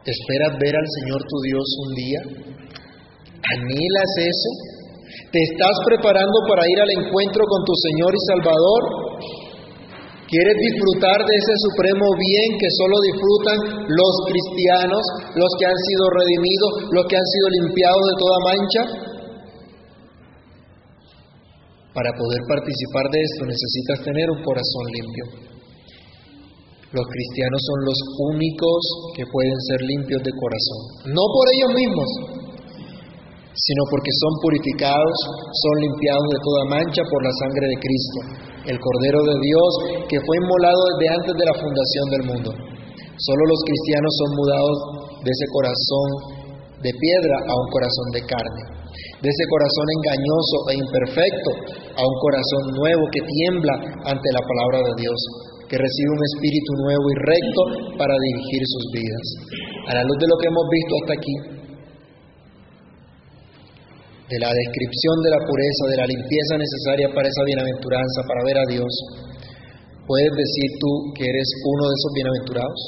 ¿Esperas 0.07 0.53
ver 0.63 0.75
al 0.75 0.89
Señor 1.03 1.21
tu 1.27 1.37
Dios 1.51 1.67
un 1.83 1.91
día? 1.95 2.21
¿Anhelas 3.43 4.13
eso? 4.23 4.51
¿Te 5.33 5.41
estás 5.51 5.77
preparando 5.87 6.39
para 6.49 6.63
ir 6.63 6.79
al 6.79 6.93
encuentro 7.03 7.43
con 7.43 7.61
tu 7.67 7.75
Señor 7.75 8.13
y 8.15 8.23
Salvador? 8.31 8.83
¿Quieres 10.27 10.57
disfrutar 10.59 11.19
de 11.23 11.35
ese 11.39 11.55
supremo 11.71 12.07
bien 12.19 12.49
que 12.59 12.71
solo 12.75 12.97
disfrutan 12.99 13.59
los 13.87 14.15
cristianos, 14.27 15.03
los 15.39 15.51
que 15.55 15.67
han 15.71 15.81
sido 15.87 16.05
redimidos, 16.11 16.73
los 16.91 17.05
que 17.07 17.15
han 17.15 17.29
sido 17.31 17.47
limpiados 17.63 18.03
de 18.03 18.17
toda 18.19 18.39
mancha? 18.43 18.83
Para 21.97 22.13
poder 22.13 22.41
participar 22.45 23.09
de 23.09 23.21
esto 23.25 23.43
necesitas 23.49 24.05
tener 24.05 24.29
un 24.29 24.45
corazón 24.45 24.85
limpio. 24.93 25.25
Los 26.93 27.07
cristianos 27.09 27.61
son 27.65 27.79
los 27.89 27.99
únicos 28.37 28.81
que 29.17 29.25
pueden 29.25 29.59
ser 29.65 29.81
limpios 29.81 30.21
de 30.21 30.33
corazón. 30.37 30.81
No 31.17 31.25
por 31.25 31.45
ellos 31.57 31.73
mismos, 31.73 32.09
sino 33.57 33.83
porque 33.89 34.13
son 34.13 34.33
purificados, 34.45 35.17
son 35.49 35.75
limpiados 35.89 36.29
de 36.37 36.41
toda 36.45 36.63
mancha 36.69 37.03
por 37.09 37.21
la 37.25 37.33
sangre 37.41 37.65
de 37.65 37.79
Cristo, 37.81 38.19
el 38.69 38.77
Cordero 38.77 39.21
de 39.33 39.37
Dios 39.41 39.71
que 40.05 40.21
fue 40.21 40.37
inmolado 40.37 40.81
desde 40.93 41.17
antes 41.17 41.33
de 41.33 41.49
la 41.49 41.57
fundación 41.57 42.07
del 42.13 42.25
mundo. 42.29 42.51
Solo 43.17 43.43
los 43.49 43.61
cristianos 43.65 44.13
son 44.21 44.31
mudados 44.37 44.77
de 45.25 45.31
ese 45.33 45.47
corazón 45.49 46.09
de 46.85 46.93
piedra 46.93 47.37
a 47.41 47.53
un 47.57 47.69
corazón 47.73 48.09
de 48.13 48.23
carne, 48.29 48.63
de 49.23 49.29
ese 49.29 49.45
corazón 49.49 49.87
engañoso 50.01 50.57
e 50.71 50.73
imperfecto 50.77 51.51
a 51.97 52.03
un 52.05 52.17
corazón 52.21 52.63
nuevo 52.77 53.05
que 53.13 53.23
tiembla 53.25 53.75
ante 54.05 54.29
la 54.33 54.43
palabra 54.43 54.79
de 54.85 54.95
Dios 55.03 55.21
que 55.67 55.77
recibe 55.79 56.11
un 56.15 56.25
espíritu 56.31 56.71
nuevo 56.79 57.07
y 57.11 57.17
recto 57.27 57.63
para 57.99 58.15
dirigir 58.15 58.63
sus 58.63 58.85
vidas. 58.95 59.27
A 59.91 59.93
la 59.99 60.03
luz 60.07 60.17
de 60.23 60.31
lo 60.31 60.37
que 60.39 60.47
hemos 60.47 60.67
visto 60.71 60.93
hasta 61.03 61.15
aquí, 61.19 61.37
de 64.31 64.39
la 64.43 64.51
descripción 64.51 65.17
de 65.23 65.31
la 65.31 65.43
pureza, 65.43 65.83
de 65.91 65.99
la 66.03 66.07
limpieza 66.07 66.55
necesaria 66.59 67.09
para 67.15 67.31
esa 67.31 67.43
bienaventuranza, 67.47 68.19
para 68.27 68.47
ver 68.47 68.59
a 68.59 68.67
Dios, 68.67 68.91
¿puedes 70.07 70.33
decir 70.35 70.69
tú 70.83 70.91
que 71.15 71.27
eres 71.27 71.49
uno 71.63 71.83
de 71.91 71.95
esos 71.95 72.13
bienaventurados? 72.15 72.81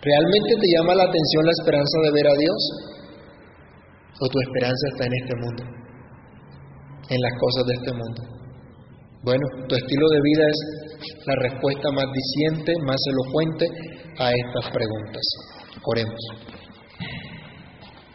¿Realmente 0.00 0.52
te 0.56 0.68
llama 0.76 0.96
la 0.96 1.04
atención 1.08 1.44
la 1.44 1.56
esperanza 1.56 1.96
de 2.04 2.10
ver 2.12 2.26
a 2.28 2.36
Dios? 2.36 2.60
¿O 4.22 4.28
tu 4.30 4.38
esperanza 4.38 4.84
está 4.94 5.04
en 5.10 5.14
este 5.18 5.34
mundo? 5.34 5.62
En 7.10 7.18
las 7.18 7.34
cosas 7.42 7.62
de 7.66 7.74
este 7.74 7.92
mundo. 7.92 8.22
Bueno, 9.26 9.44
tu 9.66 9.74
estilo 9.74 10.06
de 10.14 10.20
vida 10.22 10.44
es 10.46 10.58
la 11.26 11.34
respuesta 11.50 11.90
más 11.90 12.06
diciente, 12.14 12.70
más 12.86 13.02
elocuente 13.10 13.66
a 14.22 14.30
estas 14.30 14.70
preguntas. 14.70 15.24
Oremos. 15.82 16.22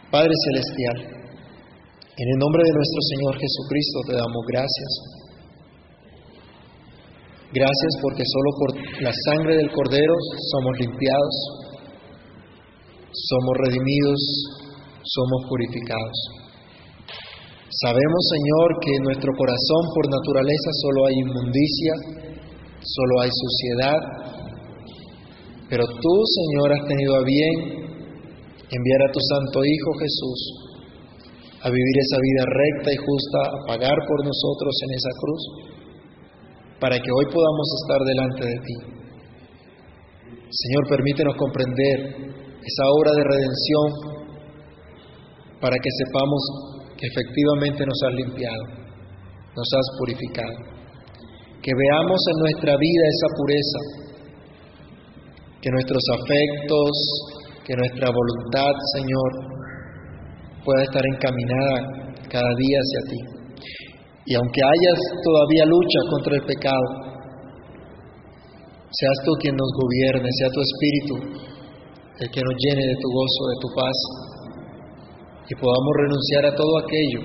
Padre 0.10 0.32
Celestial, 0.32 0.98
en 2.16 2.28
el 2.32 2.38
nombre 2.40 2.64
de 2.64 2.72
nuestro 2.72 3.02
Señor 3.12 3.34
Jesucristo 3.44 4.00
te 4.08 4.14
damos 4.16 4.44
gracias. 4.48 4.92
Gracias 7.52 7.92
porque 8.02 8.24
solo 8.24 8.50
por 8.60 8.70
la 9.04 9.12
sangre 9.28 9.58
del 9.58 9.72
Cordero 9.72 10.16
somos 10.52 10.80
limpiados, 10.80 11.36
somos 13.12 13.54
redimidos, 13.60 14.67
somos 15.08 15.48
purificados. 15.48 16.18
Sabemos, 17.68 18.22
Señor, 18.32 18.68
que 18.82 18.92
en 18.96 19.04
nuestro 19.04 19.32
corazón 19.36 19.84
por 19.94 20.06
naturaleza 20.08 20.70
solo 20.82 21.00
hay 21.08 21.16
inmundicia, 21.20 21.94
solo 22.80 23.14
hay 23.22 23.30
suciedad, 23.32 24.00
pero 25.70 25.84
tú, 25.84 26.14
Señor, 26.24 26.74
has 26.74 26.88
tenido 26.88 27.16
a 27.16 27.24
bien 27.24 27.56
enviar 28.72 29.02
a 29.04 29.12
tu 29.12 29.20
Santo 29.20 29.64
Hijo 29.64 29.92
Jesús 30.00 30.40
a 31.64 31.70
vivir 31.70 31.96
esa 32.00 32.18
vida 32.22 32.44
recta 32.48 32.90
y 32.94 32.98
justa, 32.98 33.40
a 33.52 33.66
pagar 33.68 33.98
por 34.08 34.24
nosotros 34.24 34.74
en 34.88 34.92
esa 34.96 35.12
cruz, 35.20 35.44
para 36.80 36.96
que 37.00 37.12
hoy 37.12 37.26
podamos 37.34 37.68
estar 37.84 38.02
delante 38.06 38.44
de 38.48 38.58
ti. 38.64 38.76
Señor, 40.50 40.88
permítenos 40.88 41.36
comprender 41.36 41.98
esa 42.64 42.84
obra 42.88 43.12
de 43.12 43.24
redención 43.24 44.18
para 45.62 45.76
que 45.76 45.90
sepamos 46.06 46.42
que 46.98 47.08
efectivamente 47.08 47.86
nos 47.86 48.00
has 48.06 48.14
limpiado, 48.14 48.64
nos 49.56 49.70
has 49.74 49.88
purificado 50.00 50.78
que 51.68 51.76
veamos 51.76 52.22
en 52.32 52.38
nuestra 52.48 52.74
vida 52.80 53.04
esa 53.12 53.30
pureza, 53.36 53.80
que 55.60 55.70
nuestros 55.70 56.04
afectos, 56.16 56.92
que 57.66 57.76
nuestra 57.76 58.08
voluntad, 58.08 58.72
Señor, 58.96 59.30
pueda 60.64 60.84
estar 60.84 61.04
encaminada 61.12 62.08
cada 62.32 62.52
día 62.56 62.78
hacia 62.80 63.02
ti. 63.12 63.20
Y 64.28 64.36
aunque 64.36 64.62
hayas 64.64 65.00
todavía 65.20 65.66
lucha 65.68 66.00
contra 66.10 66.36
el 66.40 66.44
pecado, 66.48 66.88
seas 68.92 69.18
tú 69.26 69.32
quien 69.42 69.56
nos 69.56 69.72
gobierne, 69.76 70.30
sea 70.40 70.48
tu 70.48 70.62
espíritu 70.64 71.16
el 72.20 72.32
que 72.32 72.42
nos 72.42 72.56
llene 72.64 72.82
de 72.88 72.96
tu 72.96 73.10
gozo, 73.12 73.42
de 73.52 73.58
tu 73.60 73.68
paz, 73.76 73.98
y 75.50 75.56
podamos 75.56 75.94
renunciar 76.02 76.46
a 76.46 76.56
todo 76.56 76.78
aquello 76.80 77.22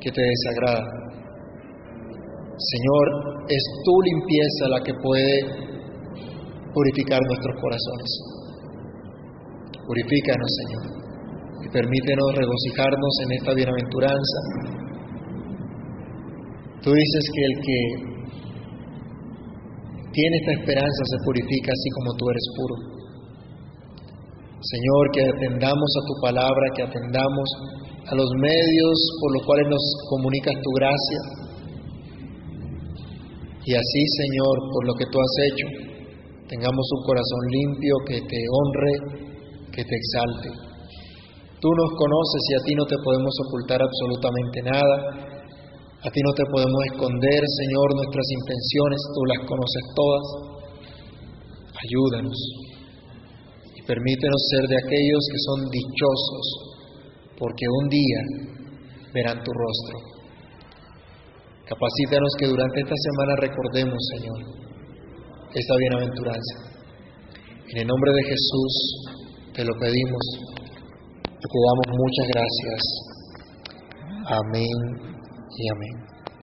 que 0.00 0.10
te 0.10 0.22
desagrada 0.22 1.06
Señor, 2.56 3.44
es 3.52 3.62
tu 3.84 3.92
limpieza 4.00 4.64
la 4.72 4.80
que 4.80 4.94
puede 4.94 5.44
purificar 6.72 7.20
nuestros 7.20 7.54
corazones. 7.60 8.10
Purifícanos, 9.86 10.50
Señor, 10.64 10.84
y 11.60 11.68
permítenos 11.68 12.32
regocijarnos 12.32 13.14
en 13.24 13.32
esta 13.32 13.52
bienaventuranza. 13.52 14.38
Tú 16.80 16.90
dices 16.92 17.24
que 17.34 17.44
el 17.44 17.54
que 17.60 17.80
tiene 20.12 20.36
esta 20.40 20.52
esperanza 20.52 21.02
se 21.12 21.18
purifica 21.26 21.70
así 21.76 21.90
como 21.92 22.16
tú 22.16 22.30
eres 22.30 22.46
puro. 22.56 22.95
Señor, 24.66 25.02
que 25.14 25.22
atendamos 25.22 25.90
a 25.94 26.02
tu 26.06 26.14
palabra, 26.20 26.64
que 26.74 26.82
atendamos 26.82 27.48
a 28.06 28.14
los 28.14 28.30
medios 28.38 28.96
por 29.20 29.30
los 29.38 29.42
cuales 29.46 29.66
nos 29.70 29.82
comunicas 30.10 30.54
tu 30.62 30.70
gracia 30.74 31.46
y 33.66 33.74
así, 33.74 34.02
Señor, 34.22 34.54
por 34.70 34.86
lo 34.86 34.94
que 34.94 35.06
tú 35.10 35.18
has 35.18 35.34
hecho, 35.50 35.66
tengamos 36.46 36.86
un 36.98 37.02
corazón 37.02 37.42
limpio 37.50 37.94
que 38.06 38.18
te 38.22 38.40
honre, 38.46 38.94
que 39.74 39.82
te 39.82 39.96
exalte. 39.96 40.50
Tú 41.58 41.68
nos 41.74 41.90
conoces 41.98 42.42
y 42.46 42.54
a 42.54 42.62
ti 42.62 42.74
no 42.78 42.86
te 42.86 42.94
podemos 43.02 43.34
ocultar 43.48 43.82
absolutamente 43.82 44.62
nada. 44.62 44.96
A 45.98 46.08
ti 46.10 46.20
no 46.22 46.32
te 46.34 46.46
podemos 46.46 46.78
esconder, 46.94 47.40
Señor, 47.42 47.86
nuestras 47.96 48.26
intenciones, 48.30 49.00
tú 49.14 49.20
las 49.34 49.40
conoces 49.50 49.82
todas. 49.98 50.26
Ayúdanos 51.74 52.65
permítenos 53.86 54.42
ser 54.50 54.64
de 54.68 54.76
aquellos 54.76 55.22
que 55.30 55.38
son 55.46 55.58
dichosos, 55.70 56.46
porque 57.38 57.64
un 57.82 57.88
día 57.88 58.20
verán 59.14 59.42
tu 59.42 59.52
rostro. 59.52 60.16
Capacítanos 61.66 62.32
que 62.38 62.46
durante 62.46 62.80
esta 62.80 62.94
semana 62.94 63.32
recordemos, 63.40 63.98
Señor, 64.14 64.38
esta 65.54 65.74
bienaventuranza. 65.76 66.56
En 67.68 67.78
el 67.78 67.86
nombre 67.86 68.12
de 68.12 68.22
Jesús 68.22 68.74
te 69.54 69.64
lo 69.64 69.72
pedimos 69.80 70.24
y 71.24 71.46
te 71.48 71.58
damos 71.66 71.88
muchas 71.98 72.26
gracias. 72.34 72.82
Amén 74.28 74.76
y 75.58 75.68
amén. 75.70 76.15